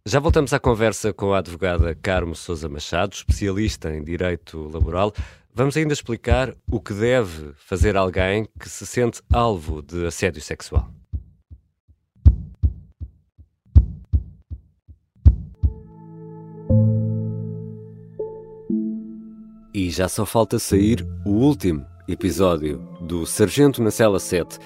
Já 0.09 0.21
voltamos 0.21 0.53
à 0.53 0.61
conversa 0.61 1.13
com 1.13 1.35
a 1.35 1.39
advogada 1.39 1.93
Carmo 1.95 2.35
Sousa 2.35 2.69
Machado, 2.69 3.13
especialista 3.13 3.93
em 3.93 4.05
direito 4.05 4.71
laboral. 4.73 5.13
Vamos 5.53 5.77
ainda 5.77 5.93
explicar 5.93 6.55
o 6.71 6.81
que 6.81 6.95
deve 6.95 7.53
fazer 7.55 7.97
alguém 7.97 8.47
que 8.59 8.69
se 8.69 8.87
sente 8.87 9.21
alvo 9.33 9.83
de 9.83 10.07
assédio 10.07 10.41
sexual. 10.41 10.89
Já 19.97 20.11
só 20.11 20.27
falta 20.27 20.59
sair 20.59 21.07
o 21.25 21.31
último 21.31 21.83
episódio 22.07 22.77
do 23.01 23.25
Sargento 23.25 23.83
na 23.83 23.91
Cela 23.91 24.21
7, 24.21 24.59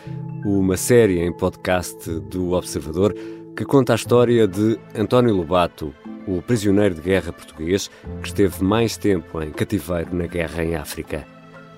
uma 0.44 0.76
série 0.76 1.20
em 1.20 1.32
podcast 1.32 2.10
do 2.22 2.50
Observador 2.50 3.14
que 3.56 3.64
conta 3.64 3.92
a 3.92 3.94
história 3.94 4.49
de 4.49 4.76
António 4.92 5.37
Lobato, 5.37 5.94
o 6.26 6.42
prisioneiro 6.42 6.96
de 6.96 7.02
guerra 7.02 7.32
português 7.32 7.88
que 8.20 8.26
esteve 8.26 8.64
mais 8.64 8.96
tempo 8.96 9.40
em 9.40 9.52
cativeiro 9.52 10.12
na 10.16 10.26
guerra 10.26 10.64
em 10.64 10.75
África. 10.75 11.25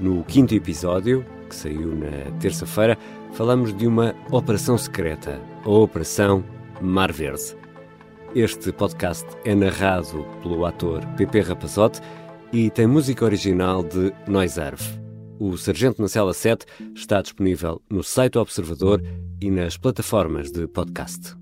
No 0.00 0.25
quinto 0.25 0.54
episódio, 0.54 1.23
que 1.47 1.54
saiu 1.54 1.94
na 1.94 2.30
terça-feira, 2.40 2.97
falamos 3.35 3.76
de 3.76 3.87
uma 3.87 4.14
operação 4.30 4.78
secreta, 4.78 5.38
a 5.62 5.68
Operação 5.68 6.42
Mar 6.80 7.12
Verde. 7.12 7.54
Este 8.35 8.73
podcast 8.73 9.26
é 9.44 9.54
narrado 9.54 10.26
pelo 10.42 10.64
ator 10.64 11.04
Pepe 11.18 11.42
Rapazote 11.42 12.00
e 12.52 12.71
tem 12.71 12.87
música 12.87 13.25
original 13.25 13.82
de 13.82 14.12
Noiserve. 14.28 14.85
O 15.40 15.56
Sargento 15.56 16.02
na 16.02 16.09
Cela 16.09 16.35
7 16.35 16.66
está 16.94 17.23
disponível 17.23 17.80
no 17.90 18.04
site 18.04 18.35
do 18.35 18.40
Observador 18.40 19.02
e 19.40 19.50
nas 19.50 19.76
plataformas 19.76 20.52
de 20.52 20.66
podcast. 20.68 21.35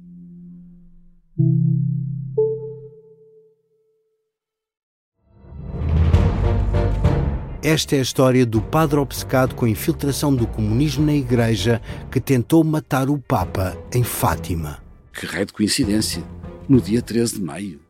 Esta 7.63 7.97
é 7.97 7.99
a 7.99 8.03
história 8.03 8.47
do 8.47 8.63
padre 8.63 8.99
obcecado 8.99 9.55
com 9.55 9.67
a 9.67 9.69
infiltração 9.69 10.35
do 10.35 10.47
comunismo 10.47 11.05
na 11.05 11.13
Igreja 11.13 11.83
que 12.11 12.21
tentou 12.21 12.65
matar 12.65 13.11
o 13.11 13.19
Papa 13.19 13.77
em 13.93 14.03
Fátima. 14.03 14.83
Que 15.13 15.27
raio 15.27 15.45
de 15.45 15.53
coincidência! 15.53 16.23
No 16.67 16.81
dia 16.81 17.03
13 17.03 17.35
de 17.35 17.43
maio. 17.43 17.90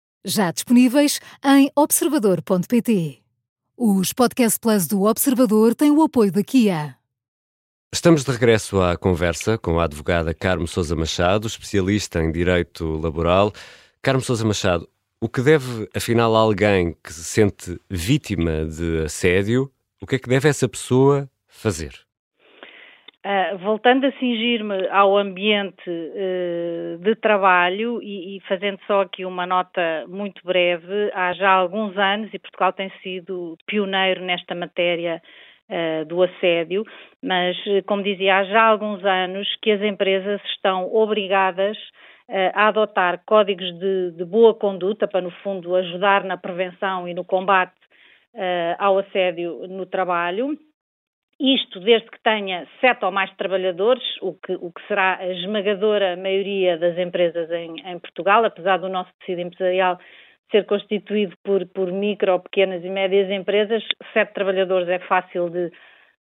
já 0.23 0.51
disponíveis 0.51 1.19
em 1.43 1.71
observador.pt. 1.75 3.19
Os 3.77 4.13
Podcast 4.13 4.59
Plus 4.59 4.87
do 4.87 5.03
Observador 5.03 5.73
têm 5.73 5.91
o 5.91 6.01
apoio 6.01 6.31
da 6.31 6.43
Kia. 6.43 6.95
Estamos 7.93 8.23
de 8.23 8.31
regresso 8.31 8.81
à 8.81 8.95
conversa 8.95 9.57
com 9.57 9.79
a 9.79 9.83
advogada 9.83 10.33
Carmo 10.33 10.67
Sousa 10.67 10.95
Machado, 10.95 11.47
especialista 11.47 12.21
em 12.21 12.31
direito 12.31 12.85
laboral. 12.99 13.51
Carmo 14.01 14.21
Sousa 14.21 14.45
Machado, 14.45 14.87
o 15.19 15.27
que 15.27 15.41
deve, 15.41 15.89
afinal, 15.93 16.35
alguém 16.35 16.95
que 17.03 17.13
se 17.13 17.23
sente 17.23 17.79
vítima 17.89 18.65
de 18.65 19.03
assédio, 19.03 19.71
o 19.99 20.07
que 20.07 20.15
é 20.15 20.19
que 20.19 20.29
deve 20.29 20.47
essa 20.47 20.69
pessoa 20.69 21.29
fazer? 21.47 21.93
Uh, 23.23 23.55
voltando 23.59 24.07
a 24.07 24.11
cingir-me 24.13 24.87
ao 24.87 25.15
ambiente 25.15 25.87
uh, 25.87 26.97
de 26.97 27.15
trabalho 27.17 28.01
e, 28.01 28.37
e, 28.37 28.39
fazendo 28.47 28.79
só 28.87 29.01
aqui 29.01 29.23
uma 29.25 29.45
nota 29.45 30.07
muito 30.07 30.41
breve, 30.43 31.11
há 31.13 31.31
já 31.33 31.51
alguns 31.51 31.95
anos, 31.99 32.33
e 32.33 32.39
Portugal 32.39 32.73
tem 32.73 32.91
sido 33.03 33.55
pioneiro 33.67 34.21
nesta 34.21 34.55
matéria 34.55 35.21
uh, 35.69 36.03
do 36.05 36.23
assédio, 36.23 36.83
mas, 37.21 37.55
como 37.85 38.01
dizia, 38.01 38.37
há 38.37 38.43
já 38.43 38.63
alguns 38.63 39.05
anos 39.05 39.47
que 39.61 39.69
as 39.69 39.83
empresas 39.83 40.41
estão 40.55 40.91
obrigadas 40.91 41.77
a 42.55 42.69
adotar 42.69 43.21
códigos 43.25 43.77
de, 43.77 44.11
de, 44.11 44.23
boa 44.23 44.55
conduta 44.55 45.05
para, 45.05 45.21
no 45.21 45.31
fundo, 45.43 45.75
ajudar 45.75 46.23
na 46.23 46.37
prevenção 46.37 47.05
e 47.05 47.13
no 47.13 47.25
combate 47.25 47.75
ao 48.79 48.99
assédio 48.99 49.67
no 49.67 49.85
trabalho. 49.85 50.57
Isto 51.41 51.79
desde 51.79 52.07
que 52.07 52.21
tenha 52.21 52.67
sete 52.79 53.03
ou 53.03 53.11
mais 53.11 53.33
trabalhadores, 53.35 54.03
o 54.21 54.33
que, 54.33 54.53
o 54.53 54.71
que 54.71 54.87
será 54.87 55.17
a 55.17 55.27
esmagadora 55.27 56.15
maioria 56.15 56.77
das 56.77 56.95
empresas 56.99 57.49
em, 57.49 57.77
em 57.83 57.97
Portugal, 57.97 58.45
apesar 58.45 58.77
do 58.77 58.87
nosso 58.87 59.09
tecido 59.19 59.41
empresarial 59.41 59.97
ser 60.51 60.67
constituído 60.67 61.35
por, 61.43 61.65
por 61.65 61.91
micro, 61.91 62.39
pequenas 62.41 62.83
e 62.85 62.89
médias 62.89 63.31
empresas, 63.31 63.83
sete 64.13 64.35
trabalhadores 64.35 64.87
é 64.87 64.99
fácil 64.99 65.49
de, 65.49 65.71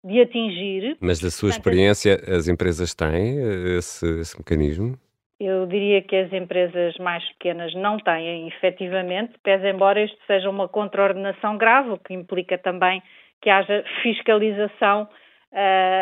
de 0.05 0.21
atingir. 0.21 0.95
Mas 1.01 1.19
da 1.19 1.29
sua 1.29 1.49
Portanto, 1.49 1.67
experiência, 1.67 2.13
as 2.33 2.47
empresas 2.47 2.93
têm 2.93 3.39
eh, 3.39 3.77
esse, 3.77 4.21
esse, 4.21 4.37
mecanismo? 4.37 4.97
Eu 5.37 5.65
diria 5.65 6.01
que 6.01 6.15
as 6.15 6.31
empresas 6.31 6.95
mais 6.97 7.27
pequenas 7.33 7.73
não 7.73 7.97
têm, 7.97 8.47
efetivamente, 8.47 9.33
pese 9.43 9.67
embora 9.67 10.01
isto 10.01 10.17
seja 10.25 10.49
uma 10.49 10.69
contraordenação 10.69 11.57
grave, 11.57 11.89
o 11.89 11.97
que 11.97 12.13
implica 12.13 12.57
também 12.57 13.01
que 13.41 13.49
haja 13.49 13.83
fiscalização 14.01 15.03
uh, 15.03 15.07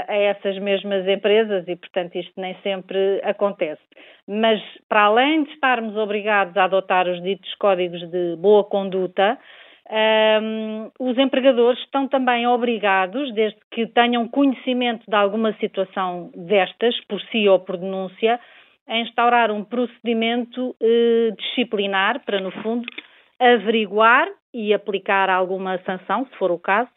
a 0.08 0.16
essas 0.16 0.58
mesmas 0.60 1.08
empresas 1.08 1.68
e, 1.68 1.76
portanto, 1.76 2.16
isto 2.16 2.34
nem 2.40 2.56
sempre 2.62 3.22
acontece. 3.24 3.82
Mas, 4.28 4.62
para 4.90 5.04
além 5.04 5.44
de 5.44 5.52
estarmos 5.52 5.96
obrigados 5.96 6.56
a 6.58 6.66
adotar 6.66 7.08
os 7.08 7.22
ditos 7.22 7.54
códigos 7.56 8.02
de 8.10 8.36
boa 8.38 8.64
conduta, 8.64 9.38
um, 9.90 9.96
ehm, 9.96 10.92
os 11.00 11.18
empregadores 11.18 11.80
estão 11.80 12.10
também 12.10 12.46
obrigados, 12.46 13.34
desde 13.34 13.58
que 13.72 13.88
tenham 13.88 14.28
conhecimento 14.28 15.06
de 15.08 15.16
alguma 15.16 15.54
situação 15.54 16.30
destas, 16.36 17.00
por 17.06 17.22
si 17.32 17.48
ou 17.48 17.60
por 17.60 17.78
denúncia, 17.78 18.38
a 18.88 18.98
instaurar 18.98 19.52
um 19.52 19.64
procedimento 19.64 20.76
eh, 20.82 21.32
disciplinar 21.38 22.24
para, 22.26 22.40
no 22.40 22.52
fundo, 22.64 22.86
averiguar 23.40 24.28
e 24.54 24.74
aplicar 24.74 25.30
alguma 25.30 25.78
sanção, 25.80 26.26
se 26.26 26.36
for 26.38 26.52
o 26.52 26.58
caso, 26.58 26.90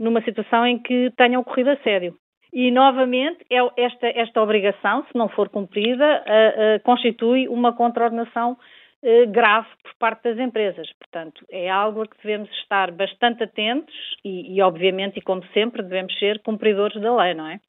numa 0.00 0.22
situação 0.22 0.66
em 0.66 0.78
que 0.78 1.12
tenha 1.16 1.38
ocorrido 1.38 1.70
assédio. 1.70 2.16
E, 2.52 2.70
novamente, 2.70 3.44
é 3.48 3.58
esta, 3.76 4.08
esta 4.08 4.42
obrigação, 4.42 5.04
se 5.04 5.16
não 5.16 5.28
for 5.28 5.48
cumprida, 5.48 6.04
uh, 6.04 6.78
uh, 6.78 6.82
constitui 6.82 7.46
uma 7.46 7.72
contraordenação 7.72 8.52
uh, 8.52 9.30
grave 9.30 9.68
por 9.84 9.94
parte 10.00 10.24
das 10.24 10.38
empresas. 10.38 10.88
Portanto, 10.98 11.44
é 11.48 11.70
algo 11.70 12.02
a 12.02 12.06
que 12.08 12.16
devemos 12.16 12.50
estar 12.62 12.90
bastante 12.90 13.44
atentos 13.44 13.94
e, 14.24 14.56
e, 14.56 14.62
obviamente, 14.62 15.18
e 15.18 15.22
como 15.22 15.44
sempre, 15.52 15.82
devemos 15.82 16.18
ser 16.18 16.42
cumpridores 16.42 17.00
da 17.00 17.14
lei, 17.14 17.34
não 17.34 17.46
é? 17.46 17.60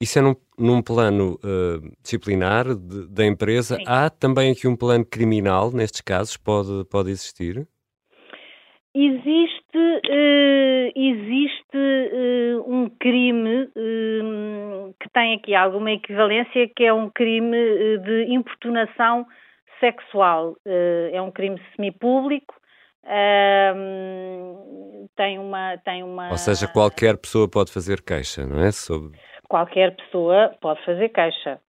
Isso 0.00 0.18
é 0.20 0.22
num, 0.22 0.36
num 0.56 0.80
plano 0.80 1.40
disciplinar 2.00 2.66
de, 2.72 3.08
da 3.12 3.26
empresa. 3.26 3.74
Sim. 3.74 3.82
Há 3.84 4.08
também 4.08 4.52
aqui 4.52 4.68
um 4.68 4.76
plano 4.76 5.04
criminal, 5.04 5.72
nestes 5.72 6.00
casos, 6.00 6.36
pode, 6.36 6.84
pode 6.88 7.10
existir? 7.10 7.66
Existe, 8.94 9.76
uh, 9.76 10.92
existe 10.96 11.76
uh, 11.76 12.64
um 12.66 12.88
crime 12.98 13.64
uh, 13.64 14.94
que 14.98 15.08
tem 15.10 15.34
aqui 15.34 15.54
alguma 15.54 15.92
equivalência, 15.92 16.68
que 16.74 16.84
é 16.84 16.92
um 16.92 17.10
crime 17.10 17.56
de 17.98 18.32
importunação 18.32 19.26
sexual. 19.78 20.56
é 21.12 21.20
um 21.20 21.30
crime 21.30 21.60
semipúblico. 21.76 22.54
tem 25.14 25.38
uma, 25.38 25.76
tem 25.84 26.02
uma. 26.02 26.30
Ou 26.30 26.38
seja, 26.38 26.66
qualquer 26.66 27.16
pessoa 27.18 27.48
pode 27.48 27.72
fazer 27.72 28.02
queixa, 28.02 28.44
não 28.46 28.60
é? 28.60 28.72
Sobre... 28.72 29.16
Qualquer 29.48 29.94
pessoa 29.94 30.56
pode 30.60 30.84
fazer 30.84 31.10
queixa. 31.10 31.60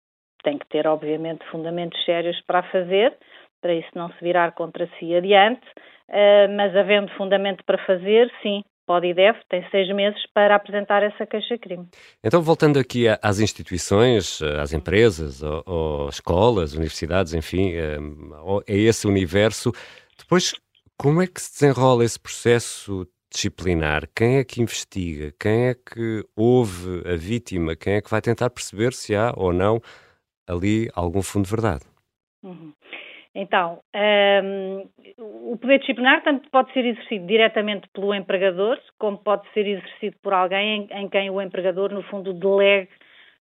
Tem 0.43 0.57
que 0.57 0.67
ter, 0.67 0.87
obviamente, 0.87 1.45
fundamentos 1.51 2.03
sérios 2.05 2.41
para 2.47 2.59
a 2.59 2.71
fazer, 2.71 3.15
para 3.61 3.73
isso 3.73 3.89
não 3.93 4.09
se 4.13 4.23
virar 4.23 4.53
contra 4.53 4.89
si 4.97 5.13
adiante. 5.13 5.67
Uh, 6.09 6.49
mas 6.57 6.75
havendo 6.75 7.11
fundamento 7.15 7.63
para 7.63 7.77
fazer, 7.85 8.31
sim, 8.41 8.63
pode 8.87 9.05
e 9.05 9.13
deve, 9.13 9.37
tem 9.47 9.63
seis 9.69 9.87
meses 9.93 10.19
para 10.33 10.55
apresentar 10.55 11.03
essa 11.03 11.23
queixa-crime. 11.23 11.87
Então, 12.23 12.41
voltando 12.41 12.79
aqui 12.79 13.05
às 13.21 13.39
instituições, 13.39 14.41
às 14.59 14.73
empresas, 14.73 15.43
às 15.43 16.15
escolas, 16.15 16.73
universidades, 16.73 17.35
enfim, 17.35 17.73
a 17.77 18.63
esse 18.67 19.05
universo, 19.05 19.71
depois, 20.17 20.55
como 20.97 21.21
é 21.21 21.27
que 21.27 21.39
se 21.39 21.51
desenrola 21.51 22.03
esse 22.03 22.19
processo 22.19 23.07
disciplinar? 23.31 24.09
Quem 24.15 24.37
é 24.37 24.43
que 24.43 24.59
investiga? 24.59 25.31
Quem 25.39 25.67
é 25.67 25.75
que 25.75 26.25
ouve 26.35 27.03
a 27.07 27.15
vítima? 27.15 27.75
Quem 27.75 27.93
é 27.93 28.01
que 28.01 28.09
vai 28.09 28.21
tentar 28.21 28.49
perceber 28.49 28.93
se 28.93 29.15
há 29.15 29.31
ou 29.37 29.53
não 29.53 29.79
ali 30.47 30.89
algum 30.95 31.21
fundo 31.21 31.45
de 31.45 31.51
verdade? 31.51 31.85
Uhum. 32.43 32.73
Então, 33.35 33.79
um, 34.43 34.89
o 35.51 35.57
poder 35.57 35.79
disciplinar 35.79 36.23
tanto 36.23 36.49
pode 36.49 36.73
ser 36.73 36.85
exercido 36.85 37.27
diretamente 37.27 37.87
pelo 37.93 38.13
empregador, 38.13 38.79
como 38.97 39.17
pode 39.19 39.47
ser 39.53 39.67
exercido 39.67 40.17
por 40.21 40.33
alguém 40.33 40.87
em, 40.91 41.03
em 41.03 41.09
quem 41.09 41.29
o 41.29 41.41
empregador, 41.41 41.93
no 41.93 42.01
fundo, 42.03 42.33
delegue 42.33 42.89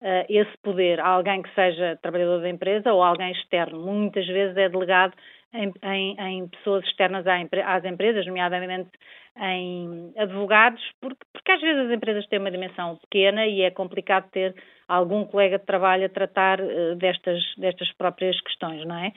uh, 0.00 0.24
esse 0.28 0.56
poder 0.62 1.00
a 1.00 1.08
alguém 1.08 1.42
que 1.42 1.54
seja 1.54 1.98
trabalhador 2.00 2.40
da 2.40 2.48
empresa 2.48 2.92
ou 2.92 3.02
alguém 3.02 3.30
externo. 3.32 3.78
Muitas 3.80 4.26
vezes 4.26 4.56
é 4.56 4.70
delegado 4.70 5.12
em, 5.52 5.72
em, 5.82 6.16
em 6.18 6.48
pessoas 6.48 6.84
externas 6.84 7.24
às 7.26 7.84
empresas, 7.84 8.26
nomeadamente 8.26 8.90
em 9.36 10.12
advogados, 10.16 10.82
porque, 11.00 11.24
porque 11.32 11.52
às 11.52 11.60
vezes 11.60 11.86
as 11.86 11.92
empresas 11.92 12.26
têm 12.28 12.38
uma 12.38 12.50
dimensão 12.50 12.96
pequena 12.96 13.46
e 13.46 13.62
é 13.62 13.70
complicado 13.70 14.30
ter 14.30 14.54
algum 14.88 15.24
colega 15.24 15.58
de 15.58 15.66
trabalho 15.66 16.06
a 16.06 16.08
tratar 16.08 16.60
uh, 16.60 16.94
destas, 16.96 17.42
destas 17.58 17.92
próprias 17.92 18.40
questões, 18.40 18.86
não 18.86 18.96
é? 18.96 19.12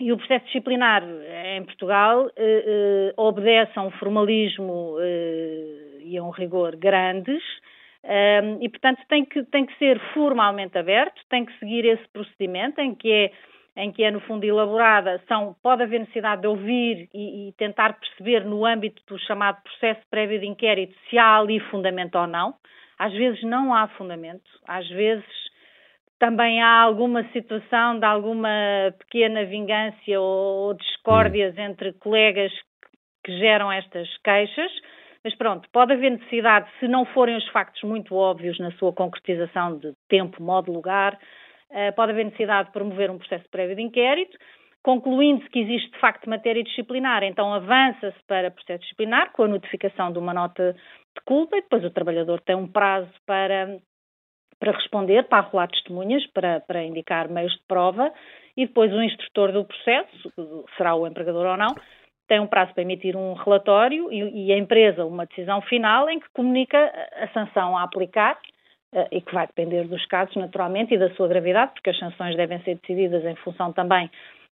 E 0.00 0.12
o 0.12 0.16
processo 0.16 0.44
disciplinar 0.46 1.02
em 1.56 1.64
Portugal 1.64 2.26
uh, 2.26 2.28
uh, 2.28 3.12
obedece 3.16 3.72
a 3.76 3.82
um 3.82 3.90
formalismo 3.92 4.96
e 6.00 6.16
a 6.16 6.22
um 6.22 6.30
rigor 6.30 6.76
grandes 6.76 7.42
e, 8.60 8.68
portanto, 8.68 9.02
tem 9.08 9.24
que, 9.24 9.42
tem 9.44 9.66
que 9.66 9.76
ser 9.76 10.00
formalmente 10.14 10.78
aberto, 10.78 11.20
tem 11.28 11.44
que 11.44 11.58
seguir 11.58 11.84
esse 11.84 12.06
procedimento 12.08 12.80
em 12.80 12.94
que 12.94 13.12
é 13.12 13.32
em 13.78 13.92
que 13.92 14.02
é 14.02 14.10
no 14.10 14.20
fundo 14.20 14.44
elaborada, 14.44 15.22
são, 15.28 15.54
pode 15.62 15.84
haver 15.84 16.00
necessidade 16.00 16.42
de 16.42 16.48
ouvir 16.48 17.08
e, 17.14 17.48
e, 17.48 17.52
tentar 17.52 17.92
perceber 17.92 18.44
no 18.44 18.66
âmbito 18.66 19.00
do 19.06 19.16
chamado 19.20 19.62
processo 19.62 20.00
prévio 20.10 20.40
de 20.40 20.46
inquérito 20.46 20.96
se 21.08 21.16
há 21.16 21.38
ali 21.38 21.60
fundamento 21.70 22.18
ou 22.18 22.26
não. 22.26 22.54
Às 22.98 23.12
vezes 23.12 23.40
não 23.44 23.72
há 23.72 23.86
fundamento, 23.86 24.50
às 24.66 24.88
vezes 24.88 25.24
também 26.18 26.60
há 26.62 26.80
alguma 26.80 27.24
situação 27.32 27.98
de 27.98 28.04
alguma 28.04 28.48
pequena 28.98 29.44
vingança 29.44 29.98
ou 30.18 30.74
discórdias 30.74 31.56
hum. 31.56 31.62
entre 31.62 31.92
colegas 31.94 32.52
que 33.24 33.36
geram 33.38 33.70
estas 33.70 34.08
queixas, 34.18 34.70
mas 35.24 35.34
pronto, 35.34 35.68
pode 35.72 35.92
haver 35.92 36.12
necessidade, 36.12 36.68
se 36.80 36.88
não 36.88 37.04
forem 37.06 37.36
os 37.36 37.46
factos 37.48 37.82
muito 37.82 38.14
óbvios 38.14 38.58
na 38.58 38.70
sua 38.72 38.92
concretização 38.92 39.76
de 39.78 39.92
tempo, 40.08 40.42
modo, 40.42 40.72
lugar, 40.72 41.14
uh, 41.70 41.94
pode 41.94 42.12
haver 42.12 42.24
necessidade 42.24 42.68
de 42.68 42.72
promover 42.72 43.10
um 43.10 43.18
processo 43.18 43.44
prévio 43.50 43.76
de 43.76 43.82
inquérito, 43.82 44.36
concluindo-se 44.82 45.50
que 45.50 45.58
existe 45.58 45.90
de 45.90 45.98
facto 45.98 46.30
matéria 46.30 46.62
disciplinar, 46.62 47.22
então 47.22 47.52
avança-se 47.52 48.18
para 48.26 48.50
processo 48.50 48.80
disciplinar 48.82 49.32
com 49.32 49.42
a 49.42 49.48
notificação 49.48 50.12
de 50.12 50.18
uma 50.18 50.32
nota 50.32 50.72
de 50.72 51.24
culpa 51.24 51.56
e 51.56 51.62
depois 51.62 51.84
o 51.84 51.90
trabalhador 51.90 52.40
tem 52.40 52.56
um 52.56 52.68
prazo 52.68 53.10
para, 53.26 53.78
para 54.58 54.72
responder, 54.72 55.24
para 55.24 55.38
arrolar 55.38 55.68
testemunhas, 55.68 56.26
para, 56.28 56.60
para 56.60 56.82
indicar 56.82 57.28
meios 57.28 57.52
de 57.52 57.62
prova 57.66 58.12
e 58.56 58.66
depois 58.66 58.92
o 58.92 59.02
instrutor 59.02 59.52
do 59.52 59.64
processo, 59.64 60.32
será 60.76 60.94
o 60.94 61.06
empregador 61.06 61.46
ou 61.46 61.56
não, 61.56 61.74
tem 62.26 62.40
um 62.40 62.46
prazo 62.46 62.74
para 62.74 62.82
emitir 62.82 63.16
um 63.16 63.32
relatório 63.34 64.12
e, 64.12 64.46
e 64.46 64.52
a 64.52 64.58
empresa 64.58 65.04
uma 65.04 65.26
decisão 65.26 65.62
final 65.62 66.10
em 66.10 66.20
que 66.20 66.28
comunica 66.34 66.78
a 67.16 67.28
sanção 67.28 67.76
a 67.76 67.82
aplicar 67.82 68.38
Uh, 68.90 69.04
e 69.12 69.20
que 69.20 69.34
vai 69.34 69.46
depender 69.46 69.86
dos 69.86 70.06
casos, 70.06 70.34
naturalmente, 70.36 70.94
e 70.94 70.98
da 70.98 71.10
sua 71.10 71.28
gravidade, 71.28 71.72
porque 71.74 71.90
as 71.90 71.98
sanções 71.98 72.34
devem 72.36 72.58
ser 72.62 72.76
decididas 72.76 73.22
em 73.22 73.34
função 73.36 73.70
também 73.70 74.10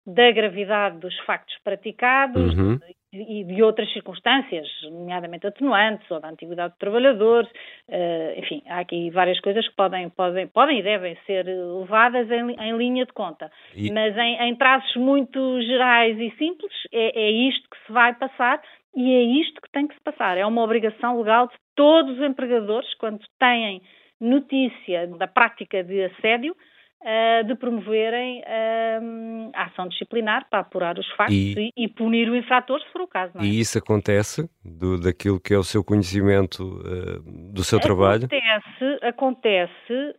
da 0.07 0.31
gravidade 0.33 0.99
dos 0.99 1.17
factos 1.21 1.57
praticados 1.65 2.57
uhum. 2.57 2.79
e 3.13 3.45
de 3.45 3.63
outras 3.63 3.91
circunstâncias, 3.93 4.69
nomeadamente 4.91 5.47
atenuantes 5.47 6.11
ou 6.11 6.21
da 6.21 6.29
antiguidade 6.29 6.75
do 6.75 6.79
trabalhador, 6.79 7.45
uh, 7.45 8.39
enfim, 8.39 8.63
há 8.67 8.81
aqui 8.81 9.11
várias 9.11 9.41
coisas 9.41 9.67
que 9.67 9.75
podem, 9.75 10.11
podem, 10.11 10.47
podem 10.47 10.81
e 10.81 10.83
devem 10.83 11.17
ser 11.27 11.47
levadas 11.47 12.31
em, 12.31 12.51
em 12.61 12.77
linha 12.77 13.07
de 13.07 13.13
conta. 13.13 13.51
E... 13.75 13.91
Mas 13.91 14.17
em, 14.17 14.37
em, 14.43 14.55
traços 14.57 14.95
muito 14.97 15.61
gerais 15.63 16.19
e 16.19 16.31
simples, 16.37 16.73
é, 16.93 17.23
é 17.23 17.31
isto 17.31 17.69
que 17.71 17.87
se 17.87 17.93
vai 17.93 18.15
passar 18.15 18.61
e 18.95 19.11
é 19.11 19.23
isto 19.41 19.61
que 19.61 19.71
tem 19.73 19.87
que 19.87 19.95
se 19.95 20.01
passar. 20.03 20.37
É 20.37 20.45
uma 20.45 20.63
obrigação 20.63 21.19
legal 21.19 21.47
de 21.47 21.55
todos 21.75 22.19
os 22.19 22.23
empregadores, 22.23 22.93
quando 22.95 23.21
têm 23.39 23.81
notícia 24.21 25.07
da 25.19 25.27
prática 25.27 25.83
de 25.83 26.05
assédio, 26.05 26.55
uh, 27.05 27.45
de 27.45 27.55
promoverem 27.55 28.41
uh, 28.41 29.51
a 29.55 29.65
ação 29.65 29.87
disciplinar 29.89 30.49
para 30.49 30.61
apurar 30.61 30.99
os 30.99 31.07
factos 31.13 31.37
e, 31.37 31.73
e, 31.77 31.85
e, 31.85 31.89
punir 31.89 32.29
o 32.29 32.35
infrator, 32.35 32.81
se 32.81 32.91
for 32.91 33.03
o 33.03 33.07
caso. 33.07 33.39
É? 33.39 33.43
E 33.43 33.61
isso 33.61 33.79
acontece 33.79 34.49
do, 34.65 34.99
daquilo 34.99 35.39
que 35.39 35.53
é 35.53 35.59
o 35.59 35.63
seu 35.63 35.85
conhecimento 35.85 36.63
uh, 36.63 37.53
do 37.53 37.63
seu 37.63 37.79
trabalho? 37.79 38.25
Acontece, 38.25 38.99
acontece, 39.03 40.17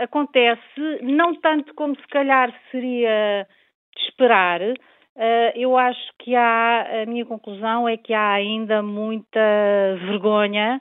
acontece, 0.00 1.02
não 1.02 1.34
tanto 1.40 1.74
como 1.74 1.94
se 1.94 2.06
calhar 2.08 2.52
seria 2.70 3.46
de 3.94 4.02
esperar, 4.02 4.60
eu 5.54 5.76
acho 5.78 6.12
que 6.18 6.34
há, 6.34 7.02
a 7.02 7.06
minha 7.06 7.24
conclusão 7.24 7.88
é 7.88 7.96
que 7.96 8.12
há 8.12 8.32
ainda 8.32 8.82
muita 8.82 9.40
vergonha 10.06 10.80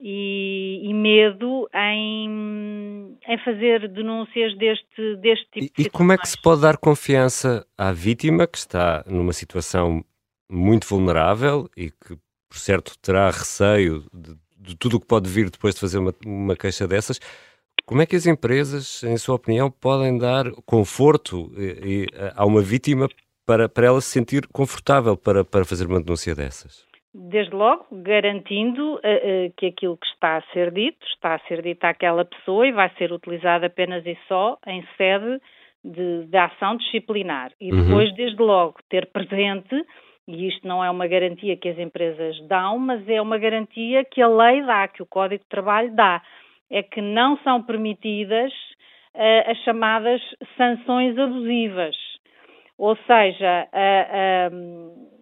e, 0.00 0.80
e 0.84 0.94
medo 0.94 1.68
em, 1.74 3.18
em, 3.26 3.38
fazer 3.44 3.88
denúncias 3.88 4.56
deste, 4.58 5.16
deste 5.16 5.46
tipo 5.50 5.64
e, 5.64 5.82
de 5.82 5.88
E 5.88 5.90
como 5.90 6.12
é 6.12 6.18
que 6.18 6.28
se 6.28 6.40
pode 6.40 6.62
dar 6.62 6.76
confiança 6.76 7.66
à 7.76 7.92
vítima 7.92 8.46
que 8.46 8.58
está 8.58 9.04
numa 9.06 9.32
situação 9.32 10.04
muito 10.50 10.86
vulnerável 10.86 11.68
e 11.76 11.90
que, 11.90 12.16
por 12.48 12.58
certo, 12.58 12.96
terá 12.98 13.30
receio 13.30 14.04
de, 14.12 14.36
de 14.58 14.76
tudo 14.76 14.96
o 14.96 15.00
que 15.00 15.06
pode 15.06 15.28
vir 15.30 15.50
depois 15.50 15.74
de 15.74 15.80
fazer 15.80 15.98
uma, 15.98 16.14
uma 16.24 16.56
queixa 16.56 16.86
dessas? 16.86 17.18
Como 17.84 18.02
é 18.02 18.06
que 18.06 18.16
as 18.16 18.26
empresas, 18.26 19.02
em 19.04 19.16
sua 19.16 19.36
opinião, 19.36 19.70
podem 19.70 20.18
dar 20.18 20.50
conforto 20.64 21.52
e, 21.56 22.04
e, 22.04 22.06
a 22.34 22.44
uma 22.44 22.60
vítima 22.60 23.08
para, 23.46 23.68
para 23.68 23.86
ela 23.86 24.00
se 24.00 24.10
sentir 24.10 24.46
confortável 24.48 25.16
para, 25.16 25.44
para 25.44 25.64
fazer 25.64 25.86
uma 25.86 26.00
denúncia 26.00 26.34
dessas? 26.34 26.84
Desde 27.18 27.54
logo, 27.54 27.86
garantindo 27.90 28.94
uh, 28.94 28.96
uh, 28.96 29.52
que 29.56 29.66
aquilo 29.66 29.96
que 29.96 30.06
está 30.06 30.36
a 30.36 30.42
ser 30.52 30.70
dito 30.70 31.04
está 31.06 31.34
a 31.34 31.38
ser 31.40 31.62
dito 31.62 31.82
àquela 31.84 32.24
pessoa 32.24 32.66
e 32.66 32.72
vai 32.72 32.90
ser 32.98 33.10
utilizado 33.10 33.64
apenas 33.64 34.04
e 34.04 34.16
só 34.28 34.58
em 34.66 34.86
sede 34.98 35.40
de, 35.82 36.26
de 36.26 36.36
ação 36.36 36.76
disciplinar. 36.76 37.52
E 37.58 37.72
uhum. 37.72 37.82
depois, 37.82 38.10
uhum. 38.10 38.16
desde 38.16 38.42
logo, 38.42 38.74
ter 38.90 39.06
presente, 39.06 39.74
e 40.28 40.48
isto 40.48 40.68
não 40.68 40.84
é 40.84 40.90
uma 40.90 41.06
garantia 41.06 41.56
que 41.56 41.68
as 41.68 41.78
empresas 41.78 42.38
dão, 42.48 42.78
mas 42.78 43.08
é 43.08 43.20
uma 43.22 43.38
garantia 43.38 44.04
que 44.04 44.20
a 44.20 44.28
lei 44.28 44.62
dá, 44.62 44.86
que 44.86 45.02
o 45.02 45.06
Código 45.06 45.42
de 45.42 45.48
Trabalho 45.48 45.94
dá, 45.94 46.20
é 46.70 46.82
que 46.82 47.00
não 47.00 47.38
são 47.38 47.62
permitidas 47.62 48.52
uh, 49.14 49.50
as 49.50 49.58
chamadas 49.58 50.20
sanções 50.58 51.16
abusivas. 51.16 51.96
Ou 52.76 52.94
seja, 53.06 53.68
uh, 53.72 55.15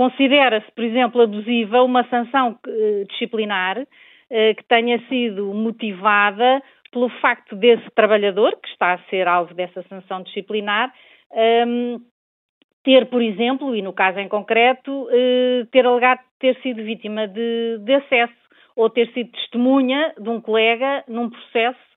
Considera-se, 0.00 0.72
por 0.72 0.82
exemplo, 0.82 1.20
abusiva 1.20 1.82
uma 1.82 2.08
sanção 2.08 2.58
eh, 2.66 3.04
disciplinar 3.10 3.86
eh, 4.30 4.54
que 4.54 4.64
tenha 4.64 4.98
sido 5.10 5.52
motivada 5.52 6.62
pelo 6.90 7.10
facto 7.20 7.54
desse 7.54 7.84
trabalhador, 7.94 8.58
que 8.62 8.68
está 8.70 8.94
a 8.94 8.98
ser 9.10 9.28
alvo 9.28 9.52
dessa 9.52 9.82
sanção 9.90 10.22
disciplinar, 10.22 10.90
ehm, 11.34 11.98
ter, 12.82 13.10
por 13.10 13.20
exemplo, 13.20 13.76
e 13.76 13.82
no 13.82 13.92
caso 13.92 14.18
em 14.18 14.26
concreto, 14.26 15.06
eh, 15.12 15.66
ter 15.70 15.84
alegado 15.84 16.20
ter 16.38 16.56
sido 16.62 16.82
vítima 16.82 17.28
de, 17.28 17.76
de 17.84 17.92
acesso 17.92 18.40
ou 18.74 18.88
ter 18.88 19.06
sido 19.12 19.30
testemunha 19.32 20.14
de 20.18 20.30
um 20.30 20.40
colega 20.40 21.04
num 21.08 21.28
processo 21.28 21.89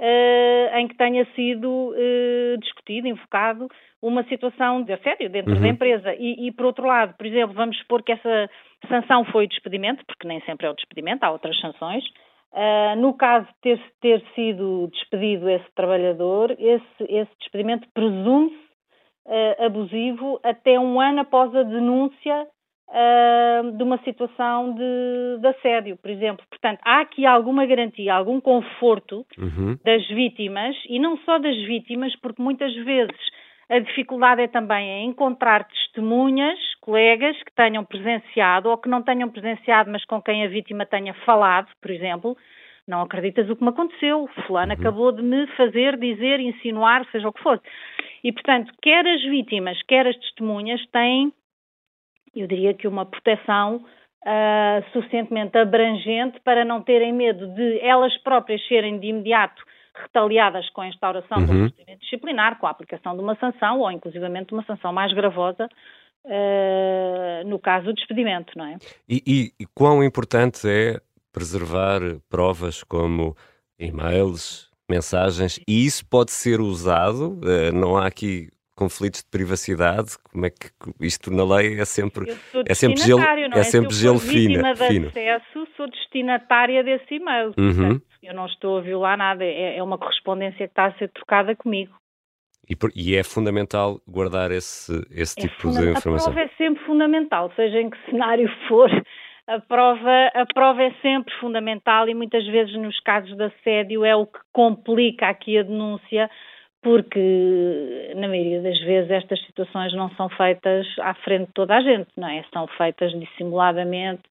em 0.00 0.86
que 0.86 0.96
tenha 0.96 1.26
sido 1.34 1.90
uh, 1.90 2.58
discutido, 2.58 3.08
invocado 3.08 3.68
uma 4.00 4.22
situação 4.24 4.82
de 4.82 4.92
assédio 4.92 5.28
dentro 5.28 5.54
uhum. 5.54 5.60
da 5.60 5.68
empresa. 5.68 6.14
E, 6.14 6.46
e, 6.46 6.52
por 6.52 6.66
outro 6.66 6.86
lado, 6.86 7.14
por 7.16 7.26
exemplo, 7.26 7.54
vamos 7.54 7.76
supor 7.78 8.02
que 8.02 8.12
essa 8.12 8.50
sanção 8.88 9.24
foi 9.26 9.46
o 9.46 9.48
despedimento, 9.48 10.04
porque 10.06 10.26
nem 10.28 10.40
sempre 10.42 10.66
é 10.66 10.70
o 10.70 10.74
despedimento, 10.74 11.24
há 11.24 11.30
outras 11.30 11.58
sanções. 11.60 12.04
Uh, 12.52 12.96
no 12.96 13.12
caso 13.14 13.46
de 13.46 13.54
ter, 13.60 13.82
ter 14.00 14.24
sido 14.34 14.88
despedido 14.92 15.50
esse 15.50 15.70
trabalhador, 15.74 16.52
esse, 16.52 17.04
esse 17.08 17.30
despedimento 17.40 17.86
presume-se 17.92 18.56
uh, 19.26 19.66
abusivo 19.66 20.40
até 20.42 20.78
um 20.78 21.00
ano 21.00 21.20
após 21.20 21.54
a 21.54 21.62
denúncia 21.62 22.46
uh, 22.88 23.72
de 23.76 23.82
uma 23.82 23.98
situação 23.98 24.74
de, 24.74 25.40
de, 25.40 25.46
assédio, 25.48 25.96
por 25.96 26.10
exemplo. 26.10 26.44
Portanto, 26.48 26.80
há 26.84 27.00
aqui 27.00 27.26
alguma 27.26 27.66
garantia, 27.66 28.14
algum 28.14 28.40
conforto 28.40 29.26
uhum. 29.38 29.78
das 29.84 30.06
vítimas, 30.08 30.76
e 30.88 30.98
não 30.98 31.16
só 31.18 31.38
das 31.38 31.56
vítimas, 31.66 32.14
porque 32.16 32.42
muitas 32.42 32.74
vezes 32.84 33.16
a 33.68 33.78
dificuldade 33.80 34.42
é 34.42 34.48
também 34.48 34.88
em 34.88 35.08
encontrar 35.08 35.64
testemunhas 35.64 36.58
colegas 36.80 37.36
que 37.42 37.52
tenham 37.54 37.84
presenciado 37.84 38.70
ou 38.70 38.78
que 38.78 38.88
não 38.88 39.02
tenham 39.02 39.28
presenciado, 39.28 39.90
mas 39.90 40.04
com 40.06 40.22
quem 40.22 40.44
a 40.44 40.48
vítima 40.48 40.86
tenha 40.86 41.12
falado, 41.26 41.68
por 41.82 41.90
exemplo, 41.90 42.36
não 42.86 43.02
acreditas 43.02 43.50
o 43.50 43.56
que 43.56 43.62
me 43.62 43.68
aconteceu, 43.68 44.26
fulano 44.46 44.72
uhum. 44.72 44.80
acabou 44.80 45.12
de 45.12 45.22
me 45.22 45.46
fazer, 45.48 45.98
dizer, 45.98 46.40
insinuar, 46.40 47.04
seja 47.12 47.28
o 47.28 47.32
que 47.32 47.42
for. 47.42 47.60
E, 48.24 48.32
portanto, 48.32 48.72
quer 48.80 49.06
as 49.06 49.22
vítimas, 49.22 49.80
quer 49.82 50.06
as 50.06 50.16
testemunhas 50.16 50.84
têm, 50.86 51.30
eu 52.34 52.46
diria 52.46 52.74
que 52.74 52.86
uma 52.86 53.06
proteção 53.06 53.84
uh, 54.24 54.92
suficientemente 54.92 55.56
abrangente 55.56 56.40
para 56.44 56.64
não 56.64 56.82
terem 56.82 57.12
medo 57.12 57.46
de 57.54 57.80
elas 57.80 58.16
próprias 58.18 58.66
serem 58.66 58.98
de 58.98 59.08
imediato 59.08 59.62
retaliadas 59.94 60.68
com 60.70 60.80
a 60.80 60.88
instauração 60.88 61.38
uhum. 61.38 61.46
do 61.46 61.70
procedimento 61.70 62.00
disciplinar, 62.00 62.58
com 62.58 62.66
a 62.66 62.70
aplicação 62.70 63.16
de 63.16 63.22
uma 63.22 63.36
sanção 63.36 63.80
ou 63.80 63.90
inclusivamente 63.90 64.52
uma 64.52 64.64
sanção 64.64 64.92
mais 64.92 65.12
gravosa 65.12 65.68
uh, 66.24 67.48
no 67.48 67.58
caso 67.58 67.86
do 67.86 67.94
despedimento, 67.94 68.56
não 68.56 68.66
é? 68.66 68.76
E, 69.08 69.22
e, 69.26 69.52
e 69.60 69.66
quão 69.74 70.02
importante 70.02 70.68
é 70.68 71.00
preservar 71.32 72.00
provas 72.28 72.82
como 72.82 73.36
e-mails, 73.78 74.70
mensagens, 74.88 75.60
e 75.68 75.84
isso 75.84 76.06
pode 76.08 76.30
ser 76.30 76.60
usado, 76.60 77.38
uh, 77.42 77.72
não 77.72 77.96
há 77.96 78.06
aqui 78.06 78.48
conflitos 78.78 79.24
de 79.24 79.30
privacidade, 79.30 80.16
como 80.30 80.46
é 80.46 80.50
que 80.50 80.70
isto 81.00 81.32
na 81.32 81.44
lei 81.56 81.80
é 81.80 81.84
sempre 81.84 82.30
é 82.64 82.74
sempre 82.74 83.00
gelo, 83.00 83.20
é, 83.20 83.58
é 83.58 83.62
sempre 83.64 83.92
gelo 83.92 84.20
fino. 84.20 84.62
fino. 84.76 85.08
acesso, 85.08 85.66
sou 85.76 85.90
destinatária 85.90 86.84
desse 86.84 87.14
e-mail. 87.16 87.52
Uhum. 87.58 87.74
Portanto, 87.74 88.02
eu 88.22 88.34
não 88.34 88.46
estou 88.46 88.78
a 88.78 88.80
violar 88.80 89.18
nada, 89.18 89.44
é, 89.44 89.78
é, 89.78 89.82
uma 89.82 89.98
correspondência 89.98 90.58
que 90.58 90.72
está 90.72 90.86
a 90.86 90.92
ser 90.92 91.08
trocada 91.08 91.56
comigo. 91.56 91.92
E, 92.70 92.76
e 92.94 93.16
é 93.16 93.24
fundamental 93.24 94.00
guardar 94.06 94.52
esse, 94.52 94.92
esse 95.10 95.34
é 95.40 95.42
tipo 95.42 95.72
de 95.72 95.90
informação. 95.90 96.30
A 96.30 96.34
prova 96.34 96.40
é 96.40 96.56
sempre 96.56 96.84
fundamental, 96.84 97.52
seja 97.56 97.80
em 97.80 97.90
que 97.90 97.98
cenário 98.08 98.48
for. 98.68 98.90
A 99.48 99.58
prova, 99.60 100.30
a 100.34 100.44
prova 100.54 100.82
é 100.82 100.92
sempre 101.00 101.34
fundamental 101.40 102.08
e 102.08 102.14
muitas 102.14 102.46
vezes 102.46 102.74
nos 102.76 103.00
casos 103.00 103.34
de 103.34 103.42
assédio 103.42 104.04
é 104.04 104.14
o 104.14 104.26
que 104.26 104.38
complica 104.52 105.26
aqui 105.26 105.58
a 105.58 105.62
denúncia, 105.62 106.30
porque 106.82 108.12
na 108.14 108.28
maioria 108.28 108.60
das 108.62 108.78
vezes 108.80 109.10
estas 109.10 109.40
situações 109.46 109.92
não 109.94 110.10
são 110.10 110.28
feitas 110.28 110.86
à 111.00 111.14
frente 111.14 111.46
de 111.46 111.52
toda 111.52 111.76
a 111.76 111.80
gente, 111.80 112.08
não 112.16 112.28
é? 112.28 112.44
São 112.52 112.66
feitas 112.68 113.12
dissimuladamente, 113.18 114.22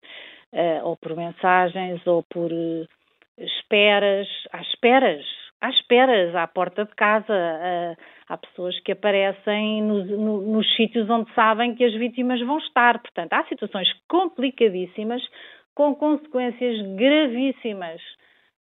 uh, 0.53 0.85
ou 0.85 0.95
por 0.95 1.15
mensagens, 1.15 2.05
ou 2.07 2.23
por 2.23 2.51
uh, 2.51 2.87
esperas, 3.37 4.27
às 4.53 4.65
esperas, 4.67 5.25
às 5.59 5.75
esperas, 5.75 6.35
à 6.35 6.47
porta 6.47 6.85
de 6.85 6.95
casa. 6.95 7.33
Uh, 7.33 8.01
há 8.29 8.37
pessoas 8.37 8.79
que 8.79 8.93
aparecem 8.93 9.81
no, 9.83 10.41
nos 10.41 10.75
sítios 10.75 11.09
onde 11.09 11.33
sabem 11.33 11.75
que 11.75 11.83
as 11.83 11.93
vítimas 11.93 12.39
vão 12.41 12.59
estar. 12.59 12.99
Portanto, 12.99 13.33
há 13.33 13.43
situações 13.45 13.89
complicadíssimas, 14.07 15.21
com 15.75 15.93
consequências 15.95 16.81
gravíssimas 16.95 18.01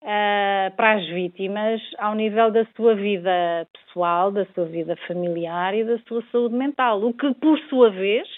uh, 0.05 0.77
para 0.77 0.95
as 0.95 1.07
vítimas 1.09 1.81
ao 1.99 2.14
nível 2.14 2.51
da 2.51 2.64
sua 2.77 2.95
vida 2.95 3.67
pessoal, 3.73 4.31
da 4.31 4.45
sua 4.55 4.67
vida 4.67 4.97
familiar 5.09 5.75
e 5.75 5.85
da 5.85 5.99
sua 6.01 6.23
saúde 6.31 6.55
mental. 6.55 7.03
O 7.03 7.12
que, 7.12 7.33
por 7.35 7.59
sua 7.71 7.90
vez, 7.90 8.29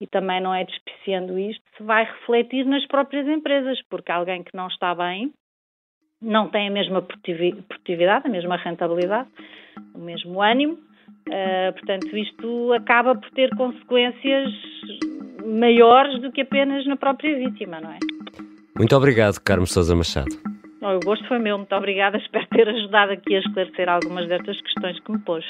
e 0.00 0.06
também 0.06 0.40
não 0.40 0.54
é 0.54 0.64
despiciando 0.64 1.38
isto, 1.38 1.62
se 1.76 1.82
vai 1.82 2.04
refletir 2.04 2.64
nas 2.64 2.86
próprias 2.86 3.26
empresas, 3.26 3.80
porque 3.90 4.12
alguém 4.12 4.42
que 4.42 4.56
não 4.56 4.68
está 4.68 4.94
bem 4.94 5.32
não 6.20 6.48
tem 6.48 6.68
a 6.68 6.70
mesma 6.70 7.02
produtividade, 7.02 8.28
a 8.28 8.30
mesma 8.30 8.56
rentabilidade, 8.56 9.28
o 9.92 9.98
mesmo 9.98 10.40
ânimo. 10.40 10.78
Uh, 11.28 11.72
portanto, 11.72 12.16
isto 12.16 12.72
acaba 12.72 13.16
por 13.16 13.28
ter 13.32 13.50
consequências 13.56 14.48
maiores 15.44 16.20
do 16.20 16.30
que 16.30 16.42
apenas 16.42 16.86
na 16.86 16.96
própria 16.96 17.36
vítima, 17.36 17.80
não 17.80 17.90
é? 17.90 17.98
Muito 18.76 18.96
obrigado, 18.96 19.40
Carlos 19.40 19.72
Sousa 19.72 19.96
Machado. 19.96 20.51
O 20.90 21.00
gosto 21.00 21.26
foi 21.28 21.38
meu, 21.38 21.56
muito 21.56 21.74
obrigada. 21.74 22.18
Espero 22.22 22.46
ter 22.48 22.68
ajudado 22.68 23.12
aqui 23.12 23.36
a 23.36 23.38
esclarecer 23.38 23.88
algumas 23.88 24.28
destas 24.28 24.60
questões 24.60 24.98
que 25.00 25.12
me 25.12 25.18
pôs. 25.20 25.44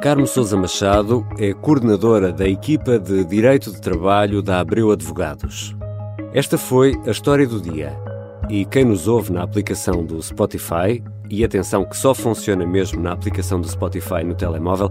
Carmo 0.00 0.26
Sousa 0.26 0.54
Machado 0.54 1.26
é 1.38 1.54
coordenadora 1.54 2.30
da 2.30 2.46
equipa 2.46 2.98
de 2.98 3.24
Direito 3.24 3.72
de 3.72 3.80
Trabalho 3.80 4.42
da 4.42 4.60
Abreu 4.60 4.92
Advogados. 4.92 5.74
Esta 6.34 6.58
foi 6.58 6.92
a 7.06 7.10
história 7.10 7.46
do 7.46 7.58
dia. 7.58 7.92
E 8.50 8.66
quem 8.66 8.84
nos 8.84 9.08
ouve 9.08 9.32
na 9.32 9.42
aplicação 9.42 10.04
do 10.04 10.20
Spotify, 10.22 11.02
e 11.30 11.44
atenção 11.44 11.84
que 11.84 11.96
só 11.96 12.14
funciona 12.14 12.66
mesmo 12.66 13.00
na 13.00 13.12
aplicação 13.12 13.60
do 13.60 13.68
Spotify 13.68 14.22
no 14.24 14.34
telemóvel, 14.34 14.90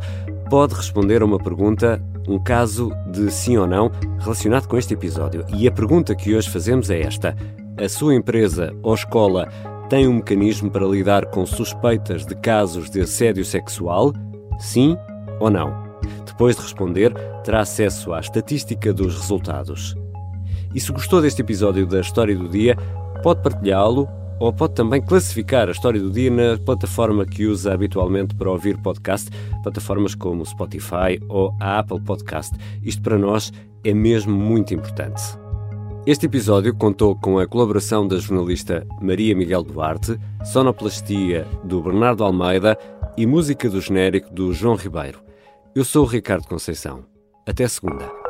pode 0.49 0.73
responder 0.73 1.21
a 1.21 1.25
uma 1.25 1.37
pergunta, 1.37 2.01
um 2.27 2.39
caso 2.39 2.91
de 3.11 3.31
sim 3.31 3.57
ou 3.57 3.67
não 3.67 3.91
relacionado 4.19 4.67
com 4.67 4.77
este 4.77 4.93
episódio. 4.93 5.45
E 5.55 5.67
a 5.67 5.71
pergunta 5.71 6.15
que 6.15 6.35
hoje 6.35 6.49
fazemos 6.49 6.89
é 6.89 7.01
esta: 7.01 7.35
a 7.77 7.89
sua 7.89 8.15
empresa 8.15 8.73
ou 8.81 8.93
escola 8.93 9.47
tem 9.89 10.07
um 10.07 10.15
mecanismo 10.15 10.71
para 10.71 10.85
lidar 10.85 11.27
com 11.27 11.45
suspeitas 11.45 12.25
de 12.25 12.35
casos 12.35 12.89
de 12.89 13.01
assédio 13.01 13.45
sexual? 13.45 14.13
Sim 14.59 14.97
ou 15.39 15.49
não? 15.49 15.83
Depois 16.25 16.55
de 16.55 16.61
responder, 16.63 17.13
terá 17.43 17.61
acesso 17.61 18.13
à 18.13 18.19
estatística 18.19 18.93
dos 18.93 19.15
resultados. 19.15 19.95
E 20.73 20.79
se 20.79 20.91
gostou 20.91 21.21
deste 21.21 21.41
episódio 21.41 21.85
da 21.85 21.99
História 21.99 22.35
do 22.35 22.49
Dia, 22.49 22.75
pode 23.21 23.41
partilhá-lo 23.41 24.09
ou 24.39 24.51
pode 24.51 24.75
também 24.75 25.01
classificar 25.01 25.67
a 25.67 25.71
História 25.71 25.99
do 25.99 26.11
Dia 26.11 26.29
na 26.29 26.57
plataforma 26.57 27.25
que 27.25 27.45
usa 27.45 27.73
habitualmente 27.73 28.35
para 28.35 28.51
ouvir 28.51 28.77
podcast, 28.77 29.29
plataformas 29.61 30.15
como 30.15 30.45
Spotify 30.45 31.19
ou 31.29 31.55
a 31.59 31.79
Apple 31.79 32.01
Podcast. 32.01 32.55
Isto 32.83 33.01
para 33.01 33.17
nós 33.17 33.51
é 33.83 33.93
mesmo 33.93 34.33
muito 34.33 34.73
importante. 34.73 35.21
Este 36.05 36.25
episódio 36.25 36.75
contou 36.75 37.15
com 37.15 37.39
a 37.39 37.47
colaboração 37.47 38.05
da 38.05 38.17
jornalista 38.17 38.85
Maria 39.01 39.33
Miguel 39.33 39.63
Duarte, 39.63 40.19
sonoplastia 40.43 41.47
do 41.63 41.81
Bernardo 41.81 42.23
Almeida 42.25 42.77
e 43.15 43.25
música 43.25 43.69
do 43.69 43.79
genérico 43.79 44.33
do 44.33 44.51
João 44.51 44.75
Ribeiro. 44.75 45.21
Eu 45.73 45.85
sou 45.85 46.03
o 46.03 46.07
Ricardo 46.07 46.47
Conceição. 46.47 47.05
Até 47.47 47.67
segunda. 47.67 48.22